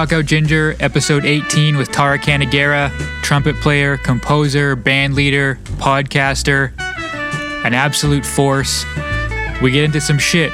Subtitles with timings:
[0.00, 2.90] Knockout Ginger, episode 18 with Tara Kannangara,
[3.20, 6.72] trumpet player, composer, band leader, podcaster,
[7.66, 8.86] an absolute force.
[9.60, 10.52] We get into some shit.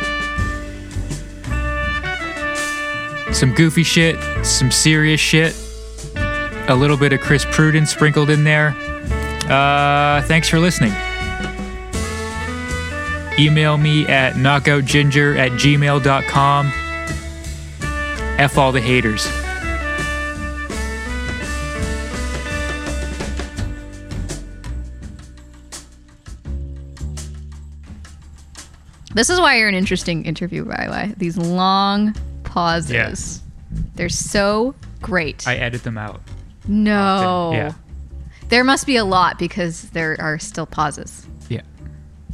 [3.33, 5.55] Some goofy shit, some serious shit,
[6.16, 8.74] a little bit of Chris Pruden sprinkled in there.
[9.49, 10.93] Uh, thanks for listening.
[13.38, 16.73] Email me at knockoutginger at gmail.com.
[18.39, 19.27] F all the haters.
[29.15, 31.15] This is why you're an interesting interview, by the way.
[31.16, 32.91] These long pauses.
[32.91, 33.43] Yes.
[33.95, 35.49] They're so great.
[35.49, 36.21] I edit them out.
[36.66, 37.53] no.
[37.53, 37.73] Yeah.
[38.49, 41.27] There must be a lot because there are still pauses.
[41.49, 41.63] Yeah.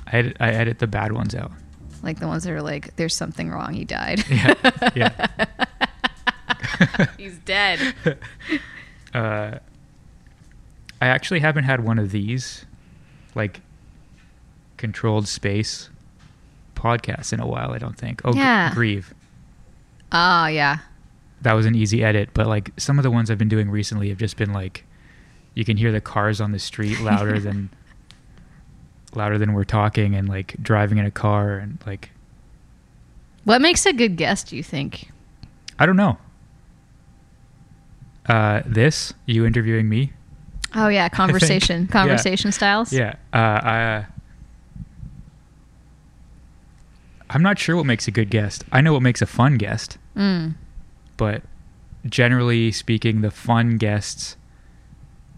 [0.08, 1.52] I edit, I edit the bad ones out.
[2.02, 4.22] Like the ones that are like, there's something wrong, he died.
[4.28, 4.90] Yeah.
[4.94, 5.46] yeah.
[7.18, 7.94] He's dead.
[9.14, 9.58] Uh,
[11.02, 12.64] I actually haven't had one of these,
[13.34, 13.60] like,
[14.78, 15.90] controlled space
[16.74, 18.22] podcasts in a while, I don't think.
[18.24, 18.72] Oh, Gr- Yeah.
[18.72, 19.12] Grieve.
[20.12, 20.78] Oh, yeah.
[21.42, 24.08] That was an easy edit, but, like, some of the ones I've been doing recently
[24.08, 24.86] have just been, like,
[25.52, 27.68] you can hear the cars on the street louder than
[29.14, 32.08] louder than we're talking and like driving in a car and like
[33.44, 35.10] What makes a good guest, do you think?
[35.78, 36.16] I don't know.
[38.26, 40.12] Uh, this you interviewing me?
[40.74, 41.08] Oh, yeah.
[41.20, 41.82] Conversation.
[41.82, 41.88] Yeah.
[41.92, 42.92] Conversation styles.
[42.92, 43.14] Yeah.
[43.32, 44.06] Uh, I,
[47.30, 48.64] I'm not sure what makes a good guest.
[48.72, 50.54] I know what makes a fun guest, Mm.
[51.16, 51.42] but
[52.06, 54.36] generally speaking, the fun guests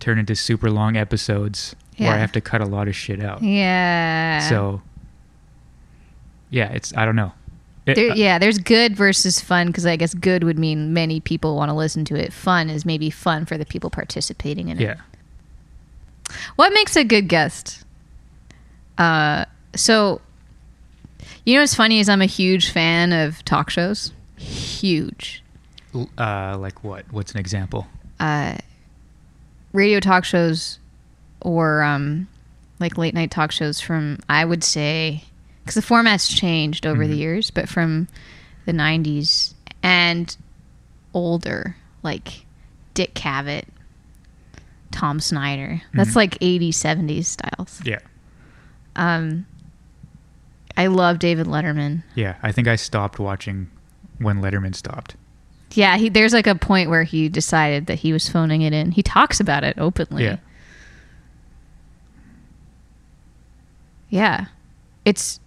[0.00, 3.41] turn into super long episodes where I have to cut a lot of shit out.
[3.42, 4.41] Yeah.
[4.48, 4.82] So,
[6.50, 7.32] yeah, it's I don't know.
[7.87, 11.56] It- There, yeah, there's good versus fun because I guess good would mean many people
[11.56, 12.33] want to listen to it.
[12.33, 14.83] Fun is maybe fun for the people participating in it.
[14.84, 14.95] yeah.
[16.56, 17.84] What makes a good guest?
[18.97, 19.45] Uh,
[19.77, 20.21] so,
[21.45, 24.12] you know what's funny is I'm a huge fan of talk shows.
[24.37, 25.43] Huge.
[26.19, 27.05] Uh, like what?
[27.12, 27.87] What's an example?
[28.19, 28.56] Uh,
[29.72, 30.78] radio talk shows
[31.41, 32.27] or um,
[32.81, 35.25] like late night talk shows from, I would say,
[35.64, 37.19] because the format's changed over the Mhm.
[37.19, 38.06] years, but from
[38.66, 40.36] the 90s and
[41.14, 42.44] older, like
[42.92, 43.64] Dick Cavett,
[44.91, 45.80] Tom Snyder.
[45.94, 46.16] That's Mhm.
[46.16, 47.80] like 80s, 70s styles.
[47.84, 47.98] Yeah.
[48.94, 49.47] Um,
[50.76, 52.03] I love David Letterman.
[52.14, 52.34] Yeah.
[52.42, 53.69] I think I stopped watching
[54.19, 55.16] when Letterman stopped.
[55.72, 58.92] Yeah, he, there's like a point where he decided that he was phoning it in.
[58.92, 60.22] He talks about it openly.
[60.24, 60.36] Yeah.
[64.10, 64.47] Yeah.
[65.04, 65.41] It's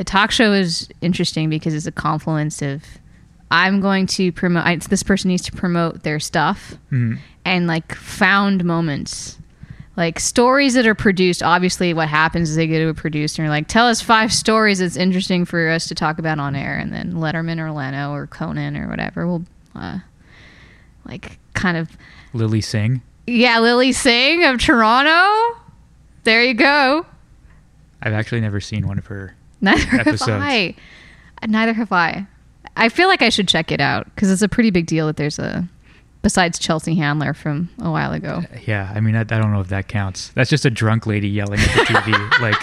[0.00, 2.82] a talk show is interesting because it's a confluence of
[3.50, 7.18] I'm going to promote I, this person needs to promote their stuff Mhm.
[7.44, 9.38] and like found moments.
[9.96, 13.50] Like stories that are produced, obviously what happens is they go to a producer and
[13.50, 16.92] like, tell us five stories that's interesting for us to talk about on air and
[16.92, 19.44] then Letterman or Leno or Conan or whatever will
[19.74, 20.00] uh,
[21.06, 21.96] like kind of
[22.34, 23.00] Lilly Singh.
[23.28, 25.58] Yeah, Lilly Singh of Toronto.
[26.24, 27.06] There you go.
[28.02, 29.35] I've actually never seen one of her.
[29.60, 30.26] Neither Episodes.
[30.26, 30.74] have I.
[31.46, 32.26] Neither have I.
[32.76, 35.16] I feel like I should check it out because it's a pretty big deal that
[35.16, 35.68] there's a.
[36.22, 38.42] Besides Chelsea Handler from a while ago.
[38.52, 40.30] Uh, yeah, I mean, I, I don't know if that counts.
[40.30, 42.40] That's just a drunk lady yelling at the TV.
[42.40, 42.56] like,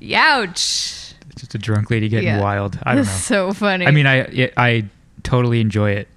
[0.00, 1.14] Youch.
[1.30, 2.40] it's just a drunk lady getting Yeah.
[2.40, 2.78] wild.
[2.82, 3.10] I don't know.
[3.10, 3.86] So funny.
[3.86, 4.84] I mean, I it, I
[5.22, 6.08] totally enjoy it.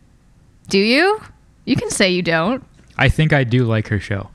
[0.69, 1.19] do you?
[1.65, 2.63] You can say you don't.
[2.97, 4.29] I think I do like her show.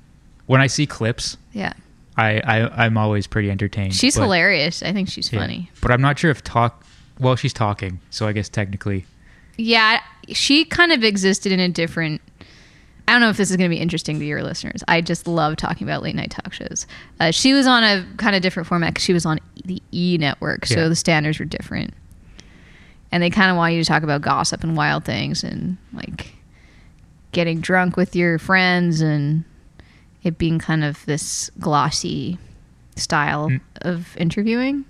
[0.46, 1.72] When I see clips, Yeah.
[2.16, 3.94] I, I I'm always pretty entertained.
[3.94, 4.82] She's but- hilarious.
[4.82, 5.40] I think she's yeah.
[5.40, 5.70] funny.
[5.80, 6.84] But I'm not sure if talk.
[7.20, 9.04] Well, she's talking, so I guess technically,
[9.56, 12.20] Yeah, she kind of existed in a different.
[13.06, 14.82] I don't know if this is going to be interesting to your listeners.
[14.88, 16.86] I just love talking about late night talk shows.
[17.20, 20.16] Uh, she was on a kind of different format because she was on the E
[20.18, 20.88] network, so Yeah.
[20.88, 21.92] the standards were different.
[23.12, 26.32] And they kind of want you to talk about gossip and wild things and like
[27.32, 29.44] getting drunk with your friends and
[30.24, 32.38] it being kind of this glossy
[32.96, 33.60] style Mm.
[33.82, 34.84] of interviewing.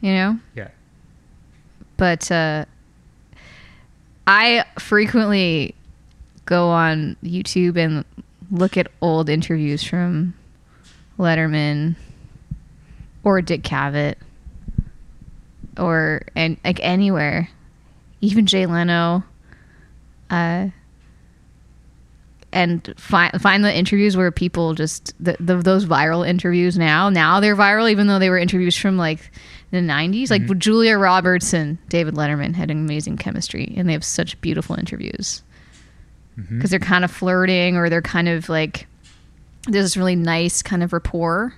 [0.00, 0.38] You know?
[0.56, 0.68] yeah.
[1.96, 2.64] but uh,
[4.26, 5.74] I frequently
[6.44, 8.04] go on YouTube and
[8.50, 10.34] look at old interviews from
[11.18, 11.94] Letterman
[13.22, 14.16] or Dick Cavett
[15.78, 17.48] or and like anywhere,
[18.20, 19.22] even Jay Leno.
[20.30, 20.68] Uh,
[22.52, 27.40] and find find the interviews where people just the, the those viral interviews now now
[27.40, 29.30] they're viral even though they were interviews from like
[29.70, 30.58] the 90s like Mhm.
[30.58, 35.42] Julia Roberts and David Letterman had an amazing chemistry and they have such beautiful interviews
[36.36, 38.86] because they're kind of flirting or they're kind of like
[39.68, 41.54] there's this really nice kind of rapport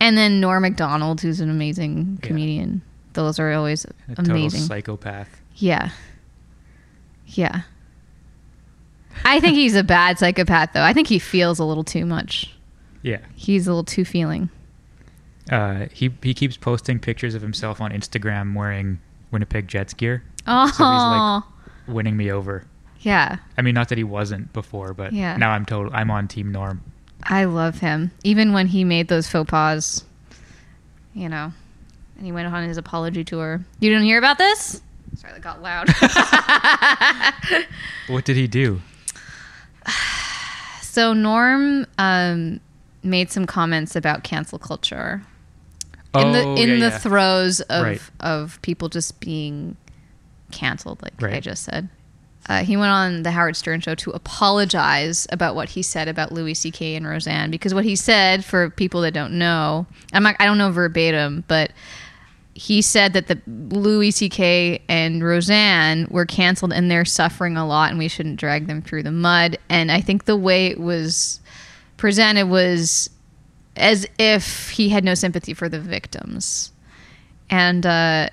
[0.00, 2.28] and then Norm Macdonald who's an amazing Yeah.
[2.28, 5.28] comedian those are always a total amazing psychopath.
[5.56, 5.90] yeah.
[7.26, 7.62] Yeah.
[9.24, 10.82] I think he's a bad psychopath, though.
[10.82, 12.52] I think he feels a little too much.
[13.02, 13.18] Yeah.
[13.34, 14.48] He's a little too feeling.
[15.50, 19.00] Uh, he he keeps posting pictures of himself on Instagram wearing
[19.32, 21.42] Winnipeg Jets gear, Oh,
[21.86, 22.64] like- winning me over.
[23.00, 23.38] yeah.
[23.58, 25.36] I mean, not that he wasn't before, but Yeah.
[25.36, 25.90] now I'm total.
[25.94, 26.80] I'm on Team Norm.
[27.24, 28.12] I love him.
[28.22, 30.04] Even when he made those faux pas,
[31.14, 31.52] you know,
[32.16, 33.60] and he went on his apology tour.
[33.80, 34.80] You didn't hear about this?
[35.16, 35.88] Sorry, that got loud.
[38.08, 38.80] What did he do?
[40.92, 42.60] So Norm um,
[43.02, 45.22] made some comments about cancel culture.
[46.14, 46.98] in the Oh, in yeah, the yeah.
[46.98, 48.00] throes of Right.
[48.20, 49.78] of people just being
[50.50, 51.88] canceled, like I just said.
[52.46, 56.30] Uh, he went on the Howard Stern show to apologize about what he said about
[56.30, 56.94] Louis C.K.
[56.96, 60.58] and Roseanne because what he said, for people that don't know, I'm not, I don't
[60.58, 61.70] know verbatim, but
[62.54, 64.82] he said that the Louis C.K.
[64.88, 69.04] and Roseanne were canceled and they're suffering a lot and we shouldn't drag them through
[69.04, 69.58] the mud.
[69.68, 71.40] And I think the way it was
[71.96, 73.08] presented was
[73.76, 76.72] as if he had no sympathy for the victims.
[77.48, 78.28] And uh,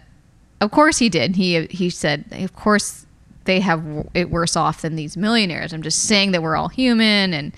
[0.59, 1.35] of course he did.
[1.35, 3.05] He he said, of course
[3.45, 3.83] they have
[4.13, 5.71] it worse off than these millionaires.
[5.71, 7.33] I'm just saying that we're all human.
[7.33, 7.53] And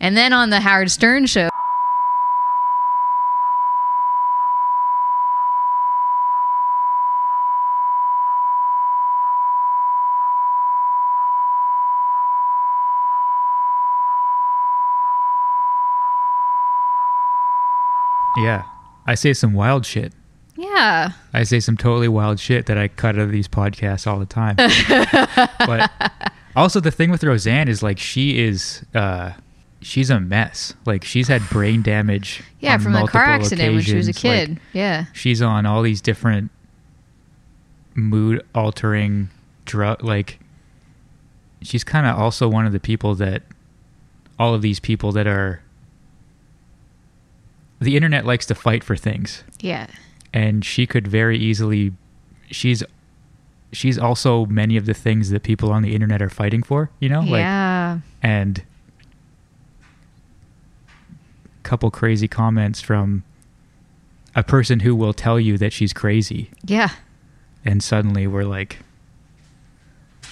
[0.00, 1.48] and then on the Howard Stern show.
[18.42, 18.64] Yeah,
[19.06, 20.12] I say some wild shit.
[20.56, 21.12] Yeah.
[21.32, 24.26] I say some totally wild shit that I cut out of these podcasts all the
[24.26, 24.56] time.
[25.58, 25.90] but
[26.54, 29.32] also the thing with Roseanne is like she is uh
[29.80, 30.74] she's a mess.
[30.84, 32.42] Like she's had brain damage.
[32.60, 34.50] Yeah, from the car accident when she was a kid.
[34.50, 35.06] Like, yeah.
[35.12, 36.52] she's on all these different
[37.96, 39.30] mood altering
[39.64, 40.38] drug like
[41.60, 43.42] she's kind of also one of the people that
[44.38, 45.60] all of these people that are
[47.84, 49.86] the internet likes to fight for things Yeah.
[50.32, 51.92] and she could very easily
[52.50, 52.82] she's
[53.72, 57.08] she's also many of the things that people on the internet are fighting for you
[57.08, 57.98] know like yeah.
[58.22, 58.62] and
[61.58, 63.24] a couple crazy comments from
[64.34, 66.90] a person who will tell you that she's crazy Yeah.
[67.64, 68.78] and suddenly we're like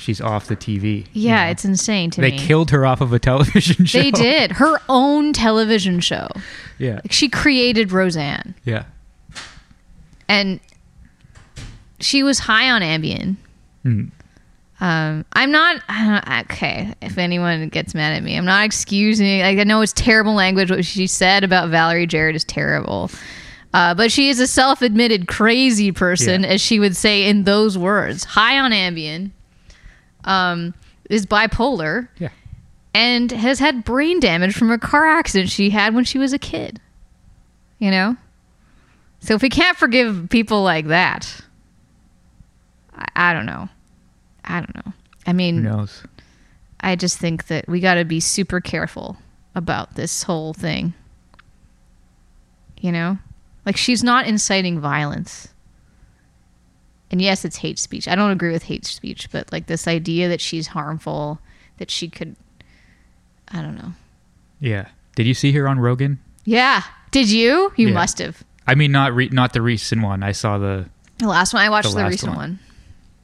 [0.00, 1.00] she's off the TV.
[1.12, 1.50] you Yeah, know?
[1.50, 2.38] it's insane to they me.
[2.38, 3.99] They killed her off of a television show.
[4.00, 4.52] They did.
[4.61, 6.29] Her own television show.
[6.79, 6.94] Yeah.
[7.05, 8.55] Like she created Roseanne.
[8.64, 8.85] Yeah.
[10.29, 10.61] And
[12.00, 13.37] she was high on Ambien.
[13.85, 14.11] Mm.
[14.82, 15.82] Um, I'm not
[16.50, 16.94] okay.
[17.03, 19.41] If anyone gets mad at me, I'm not excusing.
[19.41, 20.70] Like I know it's terrible language.
[20.70, 23.10] What she said about Valerie Jarrett is terrible.
[23.75, 26.48] Uh, but she is a self-admitted crazy person, Yeah.
[26.51, 28.25] as she would say in those words.
[28.25, 29.31] High on Ambien,
[30.24, 30.74] um,
[31.08, 32.29] is bipolar, Yeah.
[32.94, 36.39] and has had brain damage from a car accident she had when she was a
[36.39, 36.81] kid.
[37.79, 38.17] You know,
[39.20, 41.41] so if we can't forgive people like that,
[42.94, 43.69] I, I don't know.
[44.44, 44.93] I don't know.
[45.27, 46.03] I mean, Who knows?
[46.81, 49.17] I just think that we got to be super careful
[49.55, 50.94] about this whole thing.
[52.81, 53.19] You know?
[53.67, 55.48] Like she's not inciting violence.
[57.10, 58.06] And yes, it's hate speech.
[58.06, 61.40] I don't agree with hate speech, but like this idea that she's harmful,
[61.79, 62.36] that she could
[63.48, 63.93] I don't know.
[64.60, 64.88] Yeah.
[65.17, 66.20] Did you see her on Rogan?
[66.44, 66.82] Yeah.
[67.10, 67.72] Did you?
[67.76, 67.94] You Yeah.
[67.94, 68.44] must have.
[68.67, 70.22] I mean, not re- not the recent one.
[70.22, 70.88] I saw the.
[71.19, 72.38] The last one I watched The the, recent one.
[72.38, 72.58] one.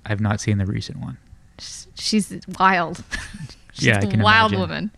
[0.04, 1.16] I have not seen the recent one.
[1.94, 3.02] She's wild.
[3.72, 4.60] she's Yeah, I a can wild imagine.
[4.68, 4.90] woman.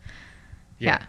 [0.78, 1.02] Yeah.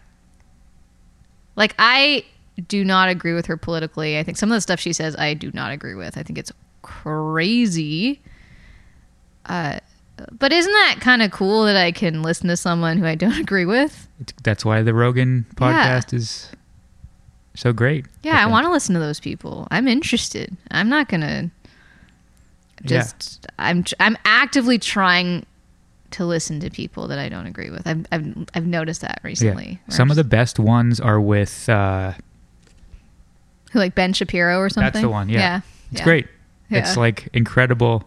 [1.55, 2.25] Like I
[2.67, 4.19] do not agree with her politically.
[4.19, 6.17] I think some of the stuff she says I do not agree with.
[6.17, 6.51] I think it's
[6.89, 8.21] crazy.
[9.45, 9.79] Uh
[10.37, 13.39] but isn't that kind of cool that I can listen to someone who I don't
[13.39, 14.07] agree with?
[14.43, 15.99] That's why the Rogan Yeah.
[15.99, 16.51] podcast is
[17.55, 18.05] so great.
[18.23, 19.67] Yeah, I, want to listen to those people.
[19.71, 20.55] I'm interested.
[20.71, 21.51] I'm not going to
[22.83, 22.87] Yeah.
[23.01, 25.45] just I'm I'm actively trying
[26.11, 27.85] to listen to people that I don't agree with.
[27.87, 29.79] I've I've, I've noticed that recently.
[29.87, 29.95] Yeah.
[29.95, 31.69] Some of the best ones are with.
[31.69, 32.13] Uh,
[33.71, 34.91] who like Ben Shapiro or something.
[34.91, 35.29] That's the one.
[35.29, 35.61] Yeah.
[35.91, 36.03] It's Yeah.
[36.03, 36.27] great.
[36.69, 36.79] Yeah.
[36.79, 38.03] It's like incredible.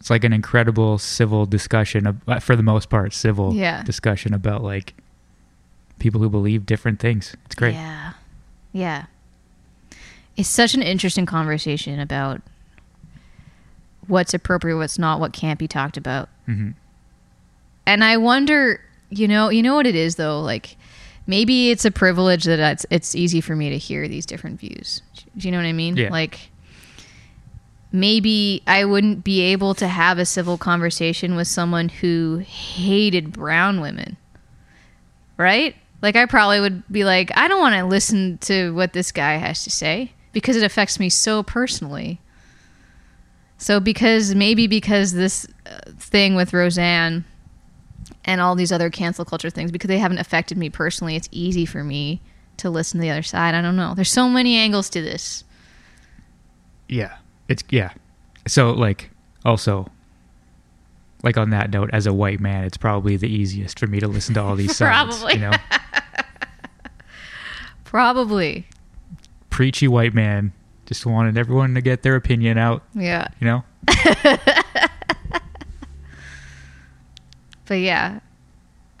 [0.00, 3.82] it's like an incredible civil discussion of, uh, for the most part civil Yeah.
[3.82, 4.94] discussion about like
[5.98, 8.12] people who believe different things it's great Yeah.
[8.72, 9.04] Yeah.
[10.36, 12.42] It's such an interesting conversation about
[14.06, 16.28] what's appropriate, what's not, what can't be talked about.
[16.46, 16.70] hmm
[17.86, 20.76] And I wonder, you know, you know what it is though, like
[21.26, 25.02] maybe it's a privilege that it's it's easy for me to hear these different views.
[25.36, 25.96] Do you know what I mean?
[25.96, 26.10] Yeah.
[26.10, 26.50] Like
[27.92, 33.80] maybe I wouldn't be able to have a civil conversation with someone who hated brown
[33.80, 34.16] women.
[35.36, 35.74] Right?
[36.02, 39.36] Like I probably would be like, I don't want to listen to what this guy
[39.36, 42.20] has to say because it affects me so personally.
[43.56, 47.24] So because maybe because this uh, thing with Roseanne
[48.24, 51.66] and all these other cancel culture things because they haven't affected me personally, it's easy
[51.66, 52.20] for me
[52.58, 53.54] to listen to the other side.
[53.54, 53.94] I don't know.
[53.94, 55.42] There's so many angles to this.
[56.86, 57.16] yeah
[57.48, 57.90] it's yeah
[58.46, 59.10] so like
[59.44, 59.86] also
[61.22, 64.08] like on that note as a white man it's probably the easiest for me to
[64.08, 65.18] listen to all these songs.
[65.18, 65.34] Probably.
[65.34, 65.52] you know
[67.84, 68.66] Probably.
[69.50, 70.52] preachy white man
[70.86, 73.28] just wanted everyone to get their opinion out Yeah.
[73.40, 73.64] you know
[77.66, 78.20] But yeah.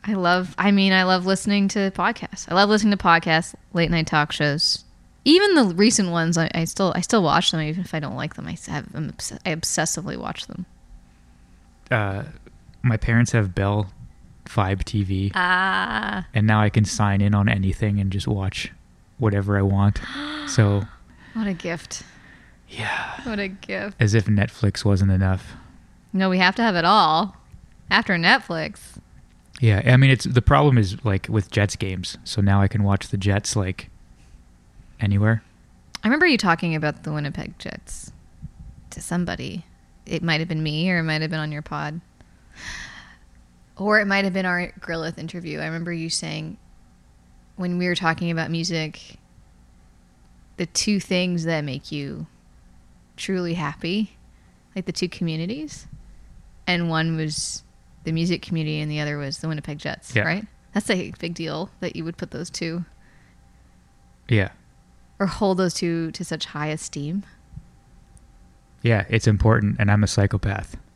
[0.04, 2.46] I love I mean, I love listening to podcasts.
[2.50, 4.84] I love listening to podcasts, late night talk shows.
[5.28, 8.16] Even the recent ones, I, I still I still watch them even if I don't
[8.16, 8.46] like them.
[8.46, 10.64] I have I'm obs- I obsessively watch them.
[11.90, 12.22] uh
[12.82, 13.90] my parents have bell
[14.46, 16.24] fibe tv Ah.
[16.32, 18.72] and now i can sign in on anything and just watch
[19.18, 20.00] whatever i want
[20.46, 20.84] so
[21.34, 22.02] What a gift.
[22.68, 23.96] yeah What a gift.
[24.00, 25.54] as if netflix wasn't enough
[26.12, 27.36] No, we have to have it all.
[27.90, 28.96] After Netflix.
[29.60, 32.16] Yeah, I mean it's the problem is like with Jets games.
[32.24, 33.88] So now I can watch the Jets like
[35.00, 35.42] anywhere.
[36.02, 38.12] I remember you talking about the Winnipeg Jets
[38.90, 39.64] to somebody.
[40.06, 42.00] It might have been me or it might have been on your pod.
[43.76, 45.60] Or it might have been our Grillith interview.
[45.60, 46.56] I remember you saying
[47.56, 49.16] when we were talking about music,
[50.56, 52.26] the two things that make you
[53.16, 54.16] truly happy,
[54.74, 55.86] like the two communities.
[56.66, 57.62] And one was
[58.04, 60.22] the music community and the other was the Winnipeg Jets, Yeah.
[60.22, 60.46] right?
[60.72, 62.84] That's a big deal that you would put those two
[64.28, 64.50] Yeah.
[65.18, 67.24] Or hold those two to such high esteem.
[68.82, 70.76] Yeah, it's important and I'm a psychopath.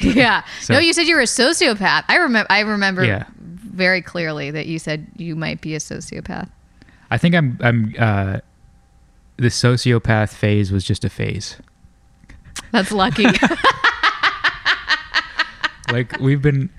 [0.00, 0.42] Yeah.
[0.62, 2.04] So- no, you said you were a sociopath.
[2.08, 2.46] I remember.
[2.50, 3.24] I remember Yeah.
[3.38, 6.48] very clearly that you said you might be a sociopath.
[7.10, 8.38] I think I'm I'm uh
[9.36, 11.56] the sociopath phase was just a phase.
[12.72, 13.26] That's lucky.
[15.90, 16.70] Like we've been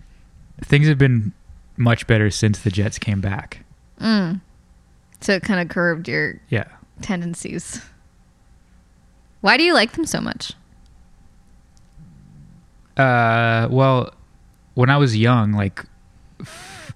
[0.61, 1.33] things have been
[1.77, 3.63] much better since the Jets came back.
[4.01, 4.41] mm.
[5.23, 6.65] So it kind of curved your Yeah.
[7.01, 7.81] tendencies.
[9.39, 10.51] Why do you like them so much?
[12.97, 14.13] Uh, well,
[14.73, 15.83] when I was young, like
[16.41, 16.93] f-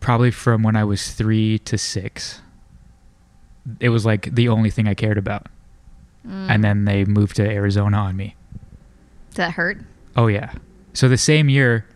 [0.00, 2.40] probably from when I was three to six,
[3.80, 5.46] it was like the only thing I cared about.
[6.26, 6.46] Mm.
[6.50, 8.36] And then they moved to Arizona on me.
[9.30, 9.78] Does that hurt?
[10.16, 10.52] Oh yeah.
[10.92, 11.86] So the same year,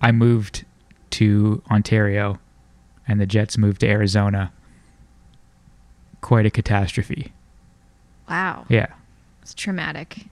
[0.00, 0.64] I moved
[1.10, 2.38] to Ontario,
[3.06, 4.52] and the Jets moved to Arizona.
[6.20, 7.32] Quite a catastrophe.
[8.28, 8.66] Wow.
[8.68, 8.86] Yeah.
[9.42, 10.26] It's traumatic.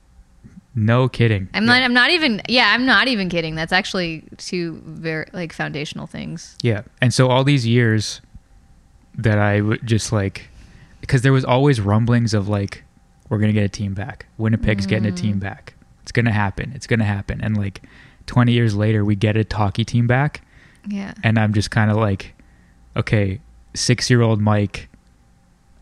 [0.74, 1.48] No kidding.
[1.54, 1.66] I'm yeah.
[1.72, 1.82] not.
[1.82, 2.42] I'm not even.
[2.48, 3.54] Yeah, I'm not even kidding.
[3.54, 6.54] That's actually two very like foundational things.
[6.62, 6.82] Yeah.
[7.00, 8.20] And so all these years
[9.16, 10.48] that I would just like,
[11.00, 12.84] because there was always rumblings of like,
[13.30, 14.26] we're going to get a team back.
[14.36, 15.16] Winnipeg's getting a Mm.
[15.16, 15.72] team back.
[16.02, 16.72] It's going to happen.
[16.74, 17.40] It's going to happen.
[17.40, 17.80] And like
[18.26, 20.42] 20 years later, we get a hockey team back.
[20.86, 21.14] Yeah.
[21.24, 22.34] And I'm just kind of like,
[22.96, 23.40] okay,
[23.74, 24.88] six year old Mike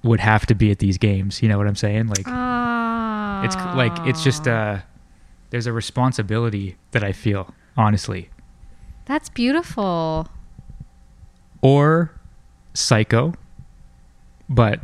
[0.05, 1.43] would have to be at these games.
[1.43, 2.07] You know what I'm saying?
[2.09, 3.43] Like, Oh.
[3.45, 4.79] it's like, it's just, uh,
[5.51, 8.31] there's a responsibility that I feel, honestly.
[9.07, 10.29] That's beautiful.
[11.63, 12.11] or
[12.75, 13.33] psycho.
[14.51, 14.81] But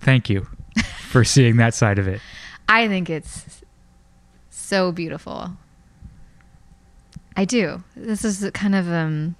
[0.00, 0.46] thank you
[1.10, 2.20] for seeing that side of it.
[2.68, 3.60] I think it's
[4.48, 5.52] so beautiful.
[7.36, 7.84] I do.
[7.94, 9.36] This is kind of um,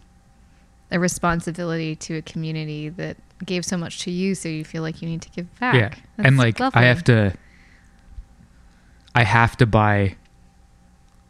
[0.91, 5.03] a responsibility to a community that gave so much to you, so you feel like
[5.03, 5.75] you need to give back.
[5.75, 5.89] Yeah.
[6.17, 6.81] That's and like lovely.
[6.81, 7.35] I have to
[9.15, 10.17] I have to buy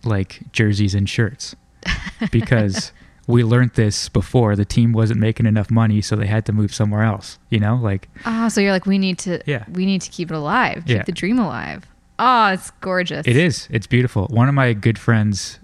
[0.04, 1.56] like jerseys and shirts
[2.32, 2.92] because
[3.26, 6.72] we learned this before the team wasn't making enough money so they had to move
[6.74, 7.76] somewhere else, you know?
[7.76, 9.40] Like Oh, so you're like, we need to.
[9.46, 9.64] Yeah.
[9.72, 10.84] We need to keep it alive.
[10.86, 11.02] Keep Yeah.
[11.02, 11.84] the dream alive.
[12.18, 13.26] Oh, it's gorgeous.
[13.26, 13.68] It is.
[13.70, 14.26] It's beautiful.
[14.28, 15.58] One of my good friends,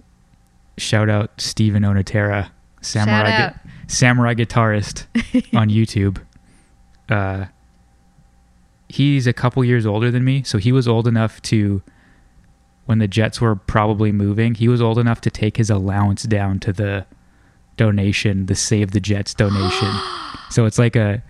[0.77, 2.51] shout out Steven Onatera,
[2.83, 5.07] samurai, gu- samurai guitarist
[5.57, 6.19] on YouTube.
[7.13, 7.47] Uh,
[8.89, 11.83] he's a couple years older than me, so he was old enough to.
[12.87, 16.59] when the Jets were probably moving, he was old enough to take his allowance down
[16.61, 17.07] to the
[17.77, 19.93] donation, the Save the Jets donation.
[20.51, 21.23] so it's like a,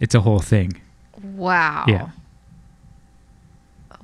[0.00, 0.80] it's a whole thing.
[1.22, 1.84] Wow.
[1.88, 2.10] Yeah.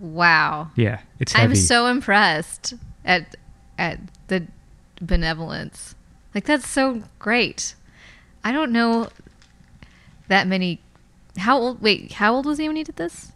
[0.00, 0.70] Wow.
[0.76, 1.50] Yeah, it's heavy.
[1.50, 3.36] I'm so impressed at
[3.78, 4.46] at the
[5.00, 5.94] benevolence.
[6.34, 7.74] Like that's so great.
[8.44, 9.08] I don't know
[10.28, 10.80] that many.
[11.36, 11.82] How old?
[11.82, 13.32] Wait, how old was he when he did this?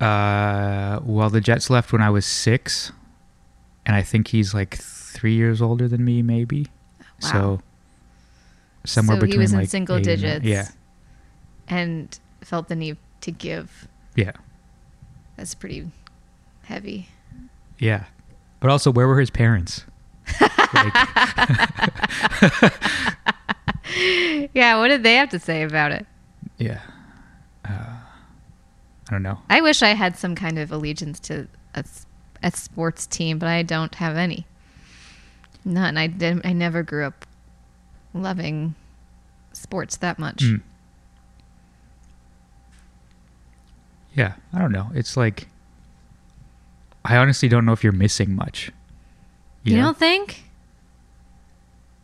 [0.00, 2.92] Uh, well, the Jets left when I was six,
[3.84, 6.66] and I think he's like three years older than me, maybe.
[7.22, 7.30] Wow.
[7.30, 7.60] So
[8.84, 10.44] somewhere So he between was in like single eight and digits.
[10.46, 10.68] Yeah,
[11.68, 13.86] And felt the need to give.
[14.16, 14.32] yeah,
[15.36, 15.90] That's pretty
[16.64, 17.08] heavy.
[17.78, 18.04] yeah.
[18.60, 19.84] But also, where were his parents?
[20.40, 20.94] like,
[24.54, 24.78] Yeah.
[24.78, 26.06] What did they have to say about it?
[26.60, 26.80] Yeah.
[27.64, 27.96] Uh,
[29.08, 29.38] I don't know.
[29.48, 31.48] I wish I had some kind of allegiance to
[32.42, 34.46] a sports team, but I don't have any.
[35.64, 35.96] None.
[35.98, 36.40] I did.
[36.44, 37.26] I never grew up
[38.14, 38.74] loving
[39.52, 40.38] sports that much.
[40.44, 40.62] Mm.
[44.14, 44.90] Yeah, I don't know.
[44.94, 45.48] It's like
[47.04, 48.70] I honestly don't know if you're missing much.
[49.62, 49.82] You, know?
[49.84, 50.44] don't think?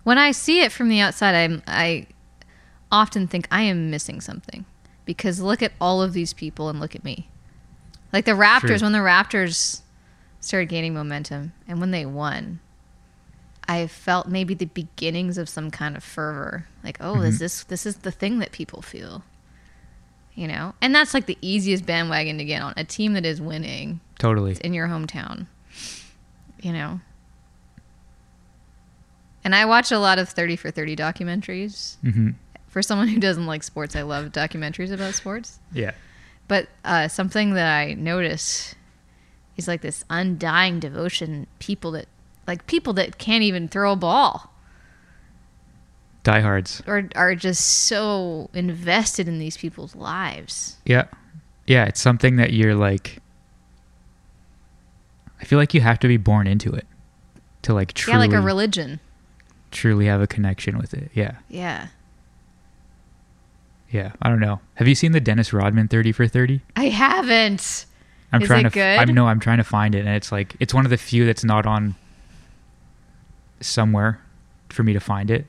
[0.04, 2.06] When I see it from the outside, I'm I
[2.90, 4.64] often think I am missing something
[5.04, 7.28] because look at all of these people and look at me.
[8.12, 8.78] Like the Raptors, True.
[8.82, 9.80] when the Raptors
[10.40, 12.60] started gaining momentum and when they won,
[13.68, 16.68] I felt maybe the beginnings of some kind of fervor.
[16.84, 17.38] Like, oh, is Mhm.
[17.40, 19.24] this this is the thing that people feel?
[20.36, 22.74] You know, and that's like the easiest bandwagon to get on.
[22.76, 24.56] A team that is winning totally.
[24.62, 25.46] in your hometown.
[26.62, 27.00] You know.
[29.44, 31.96] And I watch a lot of 30 for 30 documentaries.
[32.00, 32.30] hmm
[32.76, 35.60] For someone who doesn't like sports, I love documentaries about sports.
[35.72, 35.92] Yeah.
[36.46, 38.74] But uh, something that I notice
[39.56, 41.46] is like this undying devotion.
[41.58, 42.04] People that,
[42.46, 44.52] like people that can't even throw a ball
[46.22, 46.82] Diehards.
[46.86, 50.76] or are just so invested in these people's lives.
[50.84, 51.06] Yeah.
[51.66, 53.22] Yeah, it's something that you're like
[55.40, 56.86] I feel like you have to be born into it
[57.62, 59.00] to like truly yeah, like a religion.
[59.70, 61.10] truly have a connection with it.
[61.14, 61.36] Yeah.
[61.48, 61.86] Yeah.
[63.90, 64.12] Yeah.
[64.20, 64.60] I don't know.
[64.74, 66.60] Have you seen the Dennis Rodman 30 for 30?
[66.74, 67.86] I haven't.
[68.32, 69.14] I'm Is trying it to f- I'm good?
[69.14, 71.44] no, I'm trying to find it and it's like it's one of the few that's
[71.44, 71.94] not on
[73.60, 74.20] somewhere
[74.68, 75.46] for me to find it.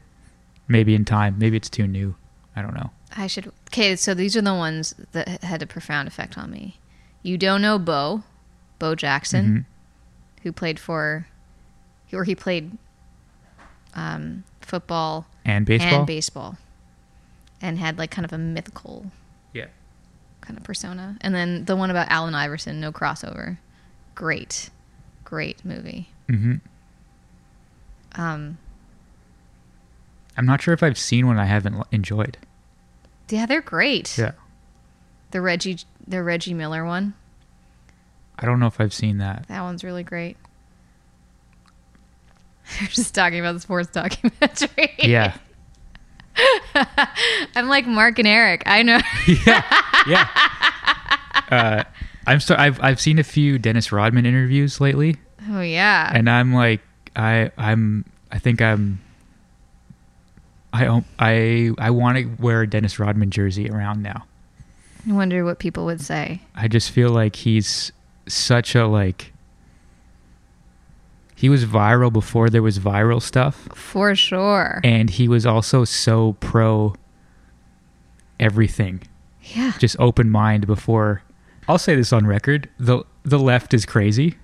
[0.68, 1.36] Maybe in time.
[1.38, 2.16] Maybe it's too new.
[2.56, 2.92] I don't know.
[3.16, 3.52] I should.
[3.70, 6.80] Okay, so these are the ones that had a profound effect on me.
[7.24, 8.24] You don't know Bo,
[8.80, 9.66] Bo Jackson,
[10.40, 10.44] Mhm.
[10.44, 11.28] who played for,
[12.14, 12.78] or he played
[13.96, 16.00] um, football And baseball?
[16.00, 16.58] and baseball,
[17.62, 19.12] and had like kind of a mythical
[19.54, 19.68] yeah.
[20.42, 21.18] kind of persona.
[21.22, 23.58] And then the one about Allen Iverson, no crossover,
[24.16, 24.70] great,
[25.24, 26.10] great movie.
[26.28, 26.62] Mhm.
[28.16, 28.58] Um,
[30.36, 32.38] I'm not sure if I've seen one I haven't enjoyed.
[33.30, 34.18] yeah, they're great.
[34.18, 34.32] Yeah.
[35.32, 37.14] The Reggie, the Reggie Miller one,
[38.40, 39.46] I don't know if I've seen that.
[39.48, 40.38] that one's really great.
[42.82, 44.94] We're just talking about the sports documentary.
[45.00, 45.36] Yeah.
[47.56, 48.64] I'm like Mark and Eric.
[48.66, 49.00] I know.
[49.46, 49.64] yeah.
[50.08, 50.28] Yeah.
[51.50, 51.84] Uh,
[52.26, 55.16] I'm so I've I've seen a few Dennis Rodman interviews lately,
[55.50, 56.12] oh yeah.
[56.14, 56.82] and I'm like
[57.16, 59.00] I I'm I think I'm
[60.74, 64.26] I I I want to wear a Dennis Rodman jersey around now.
[65.08, 66.42] I wonder what people would say.
[66.54, 67.94] I just feel like he's
[68.28, 69.32] such a like
[71.40, 74.82] he was viral before there was viral stuff For sure.
[74.84, 76.96] and he was also so pro
[78.40, 79.02] everything
[79.54, 79.74] yeah.
[79.80, 81.24] just open mind before
[81.68, 84.36] I'll say this on record the the left is crazy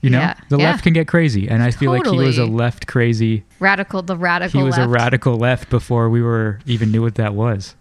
[0.00, 0.70] you know Yeah, the yeah.
[0.70, 4.02] left can get crazy and I feel like he was a left crazy Radical.
[4.02, 4.60] The radical.
[4.60, 7.74] he was a radical left before we were even knew what that was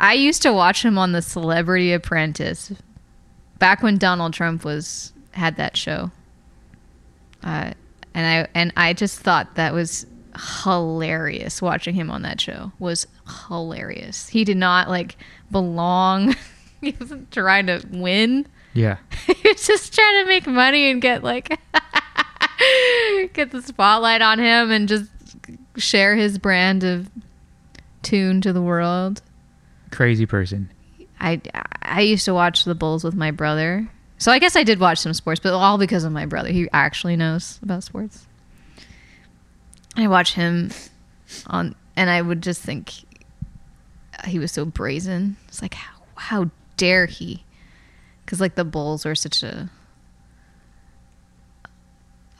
[0.00, 2.72] I used to watch him on The Celebrity Apprentice,
[3.60, 6.10] back when Donald Trump was had that show.
[7.44, 7.72] Uh,
[8.14, 10.06] and I and I just thought that was
[10.62, 11.60] hilarious.
[11.60, 13.06] Watching him on that show was
[13.48, 14.28] hilarious.
[14.28, 15.16] He did not like
[15.50, 16.34] belong.
[16.80, 18.46] he wasn't trying to win.
[18.74, 18.96] yeah
[19.26, 21.48] he was just trying to make money and get like
[23.32, 25.10] get the spotlight on him and just
[25.76, 27.10] share his brand of
[28.02, 29.22] tune to the world.
[29.90, 30.70] crazy person
[31.20, 31.40] I
[31.82, 33.88] I used to watch the Bulls with my brother.
[34.22, 36.50] So I guess I did watch some sports, but all because of my brother.
[36.50, 38.24] He actually knows about sports.
[39.96, 40.70] I watch him
[41.48, 42.92] on and I would just think
[44.24, 45.38] he was so brazen.
[45.48, 47.42] It's like how how dare he?
[48.26, 49.68] Cuz like the Bulls are such a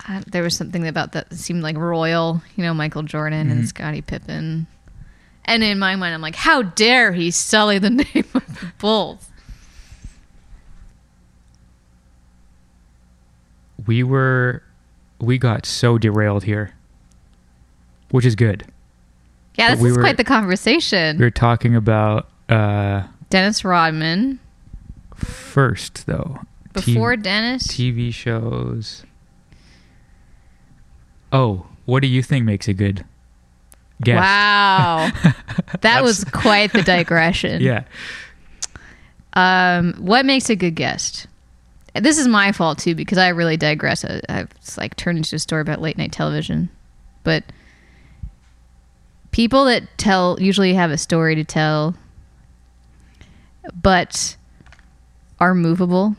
[0.06, 3.66] I, there was something about that seemed like royal, you know, Michael Jordan and Mhm.
[3.66, 4.68] Scottie Pippen.
[5.46, 9.28] And in my mind, I'm like, how dare he sully the name of the Bulls?
[13.86, 14.62] We were,
[15.20, 16.74] we got so derailed here,
[18.10, 18.64] which is good.
[19.56, 21.18] Yeah, this we is were- quite the conversation.
[21.18, 24.38] We were talking about uh, Dennis Rodman
[25.16, 26.38] first though.
[26.74, 27.66] T- before Dennis.
[27.66, 29.04] TV shows.
[31.32, 33.04] Oh, what do you think makes a good
[34.02, 34.20] guest?
[34.20, 35.10] Wow,
[35.82, 37.60] that was quite the digression.
[37.62, 37.84] Yeah.
[39.34, 41.26] Um, what makes a good guest?
[41.94, 44.04] This is my fault too because I really digress.
[44.04, 46.70] I, I've like turned into a story about late night television,
[47.22, 47.44] but
[49.30, 51.94] people that tell usually have a story to tell,
[53.82, 54.36] but
[55.38, 56.16] are movable.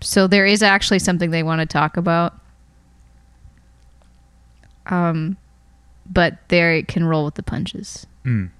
[0.00, 2.34] So there is actually something they want to talk about.
[4.86, 5.36] Um,
[6.10, 8.06] but they can roll with the punches.
[8.24, 8.50] Mm.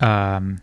[0.00, 0.60] Um,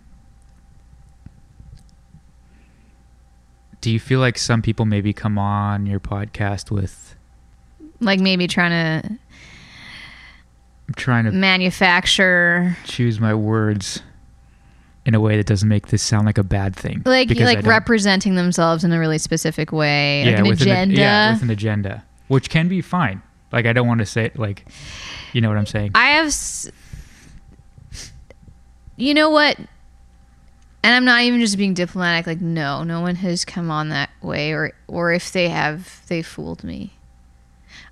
[3.84, 7.16] do you feel like some people maybe come on your podcast with
[8.00, 9.10] Like maybe trying to
[10.88, 14.02] I'm trying to manufacture choose my words
[15.06, 17.02] in a way that doesn't make this sound like a bad thing?
[17.06, 20.82] like because like representing themselves in a really specific way, yeah, like an with agenda.
[20.82, 23.22] An, yeah, with an agenda, which can be fine.
[23.52, 24.66] Like I don't want to say like,
[25.34, 25.92] you know what I'm saying?
[25.94, 26.72] I have, s-
[28.96, 29.58] you know what,
[30.84, 32.28] and I'm not even just being diplomatic.
[32.28, 36.22] Like, no, no one has come on that way, or or if they have, they
[36.22, 36.94] fooled me.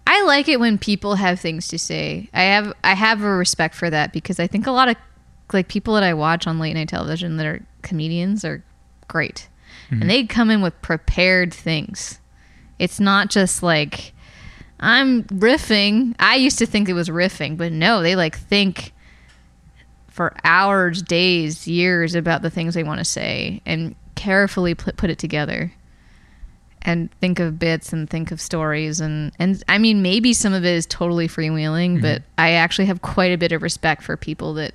[0.06, 2.30] I like it when people have things to say.
[2.34, 4.96] I have I have a respect for that because I think a lot of
[5.54, 8.64] like people that I watch on late night television that are comedians are
[9.08, 9.48] great.
[9.90, 10.02] Mhm.
[10.02, 12.20] And they come in with prepared things.
[12.80, 14.14] It's not just like
[14.80, 16.16] I'm riffing.
[16.20, 18.94] I used to think it was riffing, but no, they like think
[20.12, 25.10] for hours, days, years about the things they want to say and carefully put, put
[25.10, 25.74] it together
[26.84, 30.66] and think of bits and think of stories and and I mean maybe some of
[30.66, 32.02] it is totally freewheeling, mm-hmm.
[32.02, 34.74] but I actually have quite a bit of respect for people that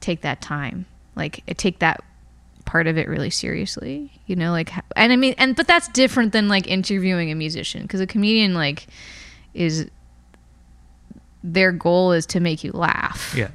[0.00, 0.86] take that time.
[1.16, 2.02] Like eh, take that
[2.64, 6.32] part of it really seriously, you know, like and I mean and but that's different
[6.32, 8.86] than like interviewing a musician cuz a comedian like
[9.54, 9.86] is
[11.44, 13.48] their goal is to make you laugh yeah.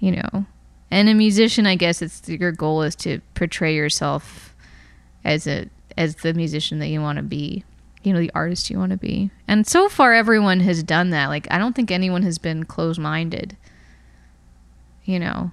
[0.00, 0.46] You know.
[0.90, 4.56] And a musician i guess it's your goal is to portray yourself
[5.24, 7.62] as a as the musician that you want to be
[8.02, 9.30] you know the artist you want to be.
[9.46, 11.28] And so far everyone has done that.
[11.28, 13.56] Like i don't think anyone has been closed-minded
[15.04, 15.50] you know.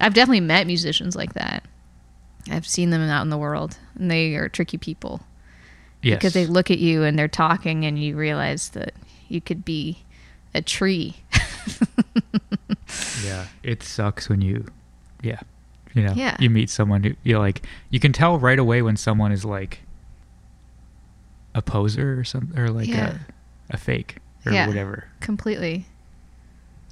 [0.00, 1.64] I've definitely met musicians like that.
[2.50, 5.22] I've seen them out in the world and they are tricky people.
[6.02, 6.18] Yes.
[6.18, 8.92] because they look at you and they're talking and you realize that
[9.28, 10.04] you could be
[10.54, 11.16] a tree
[13.24, 14.66] Yeah, it sucks when you,
[15.22, 15.40] yeah,
[15.94, 16.36] you know, Yeah.
[16.38, 19.80] you meet someone who you're like, you can tell right away when someone is like
[21.54, 23.18] a poser or something, or like Yeah.
[23.70, 24.66] a, a fake or Yeah.
[24.68, 25.08] whatever.
[25.20, 25.86] completely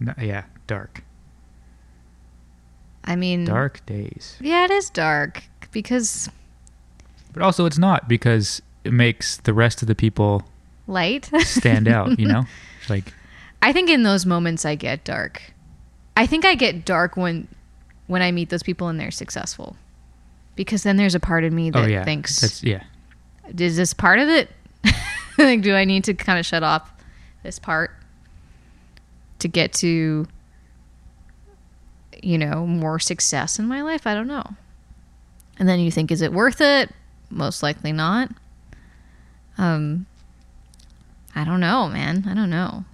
[0.01, 1.03] No, yeah, dark,
[3.05, 4.37] i mean dark days.
[4.41, 6.29] Yeah, it is dark because
[7.33, 10.45] But also, it's not because it makes the rest of the people
[10.87, 12.19] light stand out.
[12.19, 12.45] You know,
[12.89, 13.13] like
[13.63, 15.43] I think in those moments I get dark.
[16.17, 17.49] I think I get dark when
[18.07, 19.77] when I meet those people and they're successful.
[20.55, 22.85] Because then there's a part of me that oh yeah, thinks, that's yeah,
[23.59, 24.51] is this part of it?
[25.39, 26.91] like, do I need to kind of shut off
[27.43, 27.91] this part
[29.41, 30.27] to get to,
[32.23, 34.07] you know, more success in my life?
[34.07, 34.55] I don't know.
[35.59, 36.91] And then you think, is it worth it?
[37.31, 38.31] Most likely not.
[39.59, 40.07] Um,
[41.35, 42.25] I don't know, man.
[42.27, 42.85] I don't know.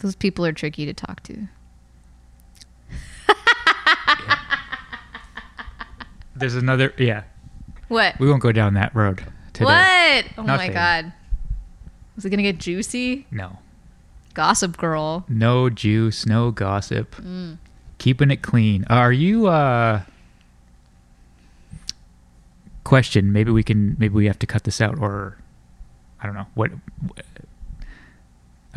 [0.00, 1.48] Those people are tricky to talk to.
[6.36, 7.24] there's another yeah.
[7.88, 8.18] What?
[8.20, 9.64] We won't go down that road today.
[9.64, 10.26] What?
[10.38, 11.12] Oh my god.
[12.16, 13.26] Is it gonna get juicy?
[13.30, 13.58] No,
[14.34, 15.24] Gossip Girl.
[15.28, 17.16] no juice, no gossip.
[17.16, 17.58] Mm.
[17.98, 18.84] keeping it clean.
[18.88, 20.02] Are you uh
[22.84, 25.38] question, maybe we can maybe we have to cut this out or
[26.20, 26.46] I don't know.
[26.54, 26.70] What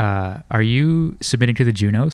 [0.02, 2.12] uh are you submitting to the Junos?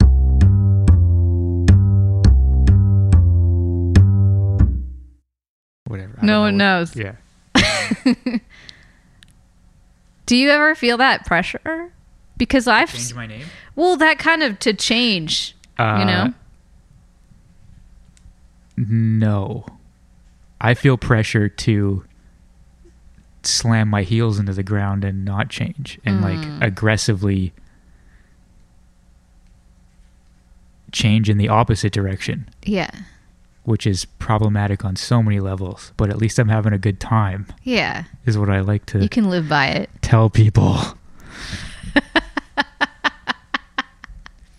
[5.88, 6.18] Whatever.
[6.22, 6.96] No one know knows.
[6.96, 7.16] Yeah.
[10.26, 11.94] Do you ever feel that pressure?
[12.38, 13.46] Because I've Change my name?
[13.76, 16.34] well, that kind of to change, Uh, you know.
[18.76, 19.66] No.
[20.60, 22.04] I feel pressure to
[23.44, 26.24] slam my heels into the ground and not change and Mm.
[26.24, 27.54] like aggressively
[30.98, 32.90] change in the opposite direction, Yeah.
[33.64, 35.92] which is problematic on so many levels.
[35.98, 38.06] But at least I'm having a good time, Yeah.
[38.26, 39.90] is what I like to You can live by it.
[40.02, 40.80] tell people.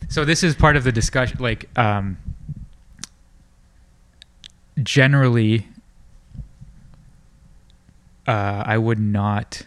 [0.09, 2.17] so this is part of the discussion like um
[4.83, 5.67] generally
[8.27, 9.63] uh I would not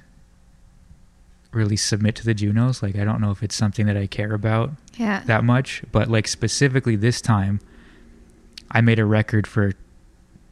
[1.51, 4.33] really submit to the Junos like I don't know if it's something that I care
[4.33, 5.23] about Yeah.
[5.25, 7.59] that much but like specifically this time
[8.71, 9.73] I made a record for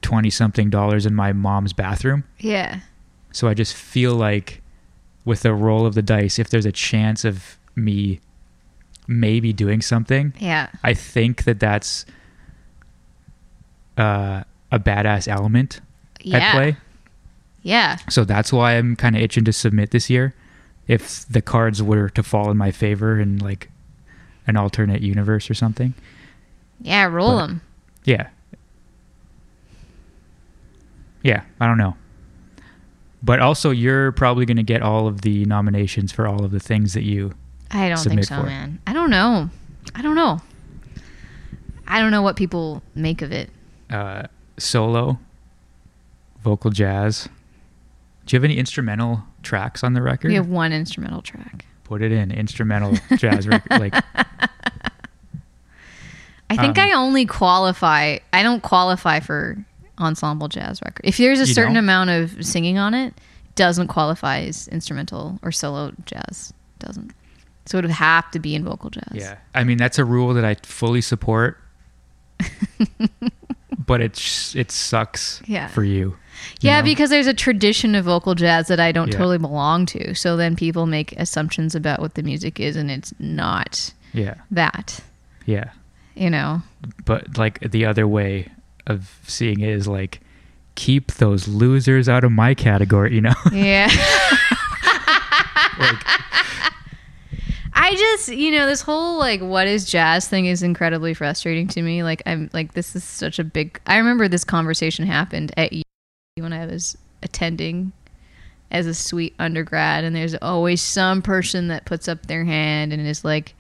[0.02, 2.80] 20 something dollars in my mom's bathroom yeah.
[3.32, 4.62] so I just feel like
[5.26, 8.20] with the roll of the dice, if there's a chance of me
[9.08, 10.70] maybe doing something, Yeah.
[10.84, 12.06] I think that that's
[13.98, 15.82] uh, a badass element
[16.22, 16.38] Yeah.
[16.38, 16.78] at play.
[17.62, 17.98] Yeah.
[18.10, 20.34] So that's why I'm kind of itching to submit this year.
[20.88, 23.70] If the cards were to fall in my favor and like
[24.50, 25.94] an alternate universe or something.
[26.82, 27.06] Yeah.
[27.06, 27.62] Roll But- them.
[28.04, 28.28] Yeah.
[31.24, 31.96] Yeah, I don't know.
[33.22, 36.60] But also, you're probably going to get all of the nominations for all of the
[36.60, 37.34] things that you.
[37.72, 38.80] I don't think so, for man.
[38.88, 39.50] I don't know.
[39.94, 40.40] I don't know.
[41.88, 43.50] I don't know what people make of it.
[43.90, 44.24] Uh,
[44.58, 45.20] solo,
[46.42, 47.28] vocal jazz.
[48.26, 50.30] Do you have any instrumental tracks on the record?
[50.30, 51.66] We have one instrumental track.
[51.90, 53.72] Put it in instrumental jazz record.
[53.82, 53.96] Like,
[56.52, 58.20] I think Um, I only qualify.
[58.32, 59.58] I don't qualify for
[60.00, 61.02] ensemble jazz record.
[61.04, 61.84] If there's a certain don't?
[61.84, 66.54] amount of singing on it, it doesn't qualify as instrumental or solo jazz.
[66.78, 67.12] Doesn't.
[67.66, 69.04] So it would have to be in vocal jazz.
[69.14, 69.38] yeah.
[69.56, 71.58] I mean, that's a rule that I fully support.
[73.86, 75.68] but it's it sucks Yeah.
[75.68, 76.16] for you.
[76.62, 76.86] Yeah, know?
[76.86, 79.18] because there's a tradition of vocal jazz that I don't Yeah.
[79.18, 80.14] totally belong to.
[80.16, 85.00] So then people make assumptions about what the music is, and it's not yeah, that.
[85.46, 85.72] yeah.
[86.16, 86.62] You know.
[87.06, 88.50] but like the other way
[88.88, 90.20] of seeing it is like
[90.76, 93.88] keep those losers out of my category you know Yeah.
[95.80, 96.04] like
[97.74, 101.82] I just, you know, this whole like what is jazz thing is incredibly frustrating to
[101.82, 102.04] me.
[102.04, 105.72] Like I'm like this is such a big I remember this conversation happened at
[106.42, 107.92] when I was attending
[108.72, 113.06] as a sweet undergrad and there's always some person that puts up their hand and
[113.06, 113.56] is like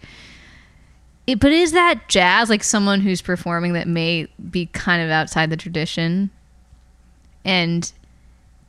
[1.26, 5.50] it, but is that jazz like someone who's performing that may be kind of outside
[5.50, 6.32] the tradition?
[7.46, 7.92] And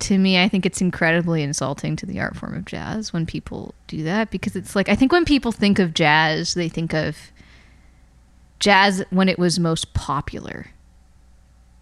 [0.00, 3.74] to me, I think it's incredibly insulting to the art form of jazz when people
[3.86, 7.16] do that because it's like I think when people think of jazz, they think of
[8.58, 10.66] jazz when it was most popular.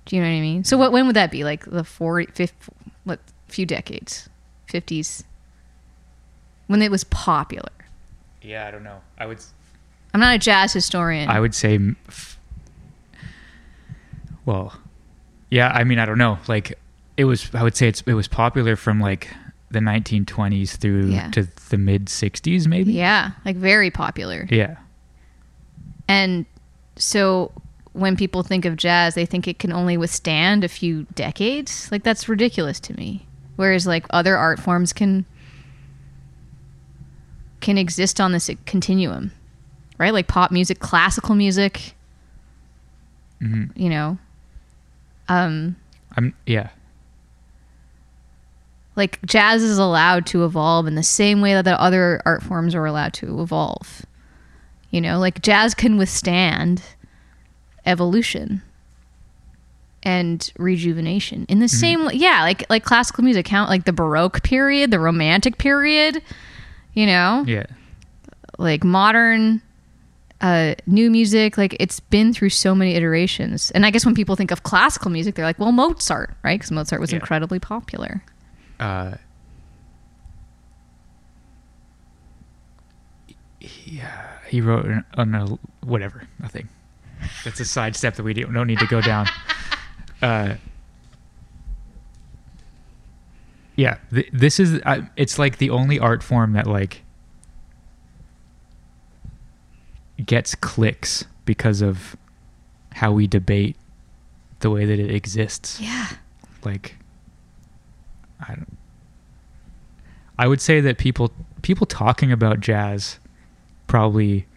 [0.09, 0.65] Do you know what I mean?
[0.65, 1.45] So what when would that be?
[1.45, 2.73] Like the 40 50,
[3.05, 4.29] what few decades?
[4.73, 5.23] 50s.
[6.67, 7.71] When it was popular.
[8.43, 9.39] yeah i don't know i would
[10.15, 11.29] I'm not a jazz historian.
[11.31, 11.79] i would say
[14.47, 14.75] well
[15.51, 16.79] yeah i mean i don't know like
[17.17, 19.29] it was i would say it's it was popular from like
[19.71, 21.31] the 1920s through Yeah.
[21.33, 24.47] to the mid 60s maybe yeah, like very popular.
[24.51, 24.77] yeah
[26.09, 26.47] And
[26.97, 27.53] so
[27.99, 31.91] when people think of jazz, they think it can only withstand a few decades.
[31.91, 33.27] Like that's ridiculous to me.
[33.57, 35.25] Whereas like other art forms can
[37.61, 39.33] can exist on this continuum.
[39.99, 40.13] Right?
[40.13, 41.95] Like pop music, classical music,
[43.41, 44.19] hmm you know.
[45.29, 45.77] Um
[46.17, 46.71] i'm yeah
[48.97, 52.75] like jazz is allowed to evolve in the same way that the other art forms
[52.75, 54.05] are allowed to evolve.
[54.91, 56.83] You know, like jazz can withstand
[57.89, 58.63] evolution
[60.05, 62.13] and rejuvenation in the same way.
[62.15, 66.23] Yeah, like like classical music count like the baroque period, the romantic period,
[66.95, 67.45] you know?
[67.47, 67.65] yeah
[68.61, 69.63] like modern
[70.41, 74.35] uh, new music like it's been through so many iterations and i guess when people
[74.35, 77.19] think of classical music they're like well mozart right because mozart was Yeah.
[77.21, 78.21] incredibly popular
[78.81, 79.15] uh
[83.61, 85.47] yeah he wrote an, on a
[85.87, 86.69] whatever nothing
[87.45, 89.27] that's a sidestep that we don't, don't need to go down.
[90.21, 90.57] Uh
[93.77, 97.05] yeah th- this is uh, it's like the only art form that like
[100.27, 102.17] gets clicks because of
[102.95, 103.77] how we debate
[104.59, 105.81] the way that it exists.
[105.81, 106.09] Yeah.
[106.65, 106.97] Like
[108.41, 108.77] I don't
[110.37, 113.21] I would say that people people talking about jazz
[113.87, 114.48] probably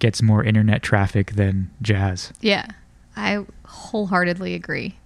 [0.00, 2.32] gets more internet traffic than jazz.
[2.40, 2.66] yeah
[3.16, 4.96] i wholeheartedly agree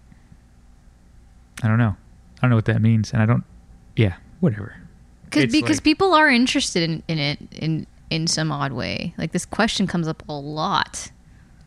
[1.62, 1.94] I don't know.
[2.38, 3.44] I don't know what that means and I don't
[3.96, 4.74] yeah, whatever.
[5.30, 9.14] Cause, It's because like- people are interested in, in it in in some odd way.
[9.16, 11.10] Like this question comes up a lot,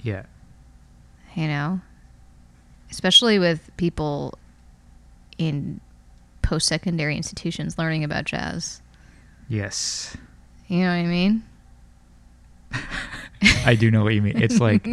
[0.03, 0.23] Yeah.
[1.35, 1.79] you know,
[2.91, 4.37] especially with people
[5.37, 5.79] in
[6.43, 8.81] post secondary institutions learning about jazz.
[9.49, 10.15] Yes.
[10.67, 11.43] You know what I mean?
[13.65, 14.41] I do know what you mean.
[14.41, 14.88] It's like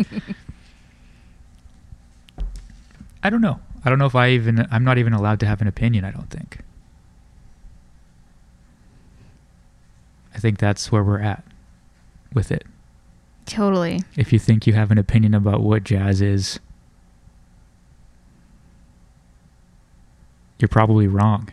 [3.23, 3.61] I don't know.
[3.85, 6.11] I don't know if I even I'm not even allowed to have an opinion, I
[6.11, 6.59] don't think.
[10.35, 11.45] I think that's where we're at
[12.33, 12.65] with it.
[13.47, 14.01] Totally.
[14.17, 16.59] If you think you have an opinion about what jazz is,
[20.59, 21.51] you're probably wrong.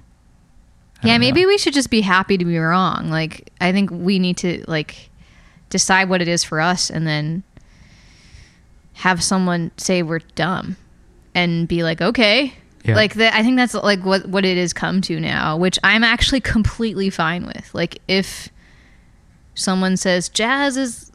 [1.03, 1.47] I Yeah, maybe know.
[1.49, 3.09] we should just be happy to be wrong.
[3.09, 5.09] Like I think we need to like
[5.71, 7.43] decide what it is for us and then
[8.93, 10.77] have someone say we're dumb
[11.33, 12.53] and be like, "Okay."
[12.83, 12.95] Yeah.
[12.95, 16.03] Like that I think that's like what what it has come to now, which I'm
[16.03, 17.73] actually completely fine with.
[17.73, 18.49] Like if
[19.55, 21.11] someone says jazz is